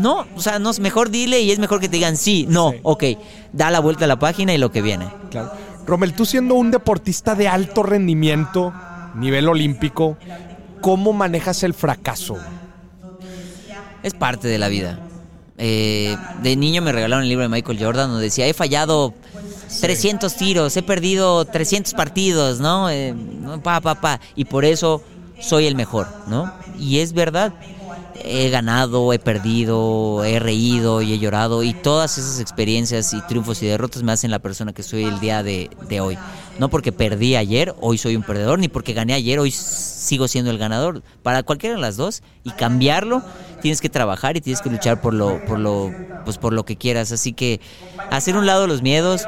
no, 0.00 0.26
o 0.34 0.40
sea, 0.40 0.58
no, 0.58 0.72
mejor 0.80 1.10
dile 1.10 1.40
y 1.40 1.50
es 1.50 1.58
mejor 1.58 1.78
que 1.78 1.88
te 1.88 1.96
digan 1.96 2.16
sí, 2.16 2.46
no, 2.48 2.72
ok, 2.82 3.04
da 3.52 3.70
la 3.70 3.80
vuelta 3.80 4.06
a 4.06 4.08
la 4.08 4.18
página 4.18 4.54
y 4.54 4.58
lo 4.58 4.72
que 4.72 4.80
viene. 4.80 5.06
Claro. 5.30 5.52
Romel, 5.86 6.14
tú 6.14 6.24
siendo 6.24 6.54
un 6.54 6.70
deportista 6.70 7.34
de 7.34 7.48
alto 7.48 7.82
rendimiento, 7.82 8.72
nivel 9.14 9.46
olímpico, 9.46 10.16
¿cómo 10.80 11.12
manejas 11.12 11.62
el 11.64 11.74
fracaso? 11.74 12.38
Es 14.02 14.14
parte 14.14 14.48
de 14.48 14.58
la 14.58 14.68
vida. 14.68 14.98
Eh, 15.58 16.16
de 16.42 16.56
niño 16.56 16.80
me 16.80 16.92
regalaron 16.92 17.24
el 17.24 17.28
libro 17.28 17.42
de 17.42 17.50
Michael 17.50 17.78
Jordan 17.78 18.08
donde 18.08 18.24
decía, 18.24 18.46
he 18.46 18.54
fallado 18.54 19.12
300 19.82 20.34
tiros, 20.34 20.74
he 20.78 20.82
perdido 20.82 21.44
300 21.44 21.92
partidos, 21.92 22.58
¿no? 22.58 22.88
Eh, 22.88 23.14
pa, 23.62 23.82
pa, 23.82 24.00
pa. 24.00 24.18
Y 24.34 24.46
por 24.46 24.64
eso 24.64 25.02
soy 25.38 25.66
el 25.66 25.74
mejor, 25.74 26.08
¿no? 26.26 26.50
Y 26.78 27.00
es 27.00 27.12
verdad 27.12 27.52
he 28.24 28.50
ganado, 28.50 29.12
he 29.12 29.18
perdido, 29.18 30.24
he 30.24 30.38
reído 30.38 31.02
y 31.02 31.12
he 31.12 31.18
llorado 31.18 31.62
y 31.62 31.72
todas 31.72 32.18
esas 32.18 32.40
experiencias 32.40 33.12
y 33.12 33.20
triunfos 33.22 33.62
y 33.62 33.66
derrotas 33.66 34.02
me 34.02 34.12
hacen 34.12 34.30
la 34.30 34.38
persona 34.38 34.72
que 34.72 34.82
soy 34.82 35.04
el 35.04 35.20
día 35.20 35.42
de, 35.42 35.70
hoy. 36.00 36.18
No 36.58 36.68
porque 36.68 36.92
perdí 36.92 37.36
ayer, 37.36 37.74
hoy 37.80 37.98
soy 37.98 38.16
un 38.16 38.22
perdedor, 38.22 38.58
ni 38.58 38.68
porque 38.68 38.92
gané 38.92 39.14
ayer, 39.14 39.38
hoy 39.38 39.50
sigo 39.50 40.28
siendo 40.28 40.50
el 40.50 40.58
ganador. 40.58 41.02
Para 41.22 41.42
cualquiera 41.42 41.76
de 41.76 41.80
las 41.80 41.96
dos 41.96 42.22
y 42.44 42.50
cambiarlo, 42.50 43.22
tienes 43.62 43.80
que 43.80 43.88
trabajar 43.88 44.36
y 44.36 44.40
tienes 44.40 44.60
que 44.60 44.70
luchar 44.70 45.00
por 45.00 45.14
lo, 45.14 45.44
por 45.46 45.58
lo, 45.58 45.90
pues 46.24 46.38
por 46.38 46.52
lo 46.52 46.64
que 46.64 46.76
quieras. 46.76 47.12
Así 47.12 47.32
que 47.32 47.60
hacer 48.10 48.36
un 48.36 48.46
lado 48.46 48.66
los 48.66 48.82
miedos, 48.82 49.26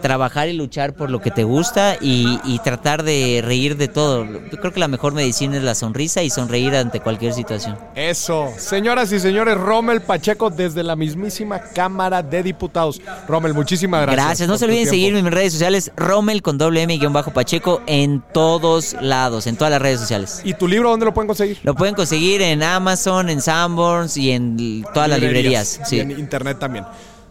trabajar 0.00 0.48
y 0.48 0.52
luchar 0.52 0.94
por 0.94 1.10
lo 1.10 1.20
que 1.20 1.30
te 1.30 1.44
gusta 1.44 1.96
y, 2.00 2.38
tratar 2.64 3.02
de 3.02 3.42
reír 3.44 3.76
de 3.76 3.88
todo. 3.88 4.24
Yo 4.24 4.58
creo 4.60 4.72
que 4.72 4.80
la 4.80 4.88
mejor 4.88 5.14
medicina 5.14 5.56
es 5.56 5.62
la 5.62 5.74
sonrisa 5.74 6.22
y 6.22 6.28
sonreír 6.28 6.74
ante 6.74 7.00
cualquier 7.00 7.32
situación. 7.32 7.78
Eso. 7.94 8.48
Señoras 8.58 9.10
y 9.12 9.18
señores, 9.18 9.56
Rommel 9.56 10.02
Pacheco 10.02 10.50
desde 10.50 10.82
la 10.82 10.94
mismísima 10.94 11.58
Cámara 11.60 12.22
de 12.22 12.42
Diputados. 12.42 13.00
Rommel, 13.26 13.54
muchísimas 13.54 14.02
gracias. 14.02 14.26
Gracias. 14.26 14.48
No 14.48 14.58
se 14.58 14.66
olviden 14.66 14.86
seguirme 14.86 15.20
en 15.20 15.24
mis 15.24 15.34
redes 15.34 15.52
sociales, 15.54 15.90
Rommel 15.96 16.42
con 16.42 16.58
doble 16.58 16.82
M 16.82 16.98
bajo 17.08 17.32
Pacheco 17.32 17.82
en 17.86 18.22
todos 18.32 18.96
lados, 19.00 19.46
en 19.46 19.56
todas 19.56 19.70
las 19.70 19.80
redes 19.80 20.00
sociales. 20.00 20.42
¿Y 20.44 20.54
tu 20.54 20.68
libro 20.68 20.90
dónde 20.90 21.06
lo 21.06 21.14
pueden 21.14 21.28
conseguir? 21.28 21.58
Lo 21.62 21.74
pueden 21.74 21.94
conseguir 21.94 22.42
en 22.42 22.62
Amazon, 22.62 23.30
en 23.30 23.40
Sanborns 23.40 24.16
y 24.16 24.32
en 24.32 24.84
todas 24.94 25.08
las 25.08 25.20
librerías. 25.20 25.80
Sí. 25.84 25.96
Y 25.96 26.00
en 26.00 26.10
internet 26.12 26.58
también. 26.58 26.84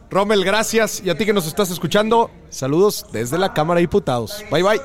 Rommel, 0.09 0.43
gracias. 0.43 1.01
Y 1.03 1.09
a 1.09 1.17
ti 1.17 1.25
que 1.25 1.33
nos 1.33 1.47
estás 1.47 1.69
escuchando, 1.71 2.31
saludos 2.49 3.05
desde 3.11 3.37
la 3.37 3.53
Cámara 3.53 3.77
de 3.77 3.81
Diputados. 3.81 4.43
Bye 4.51 4.63
bye. 4.63 4.81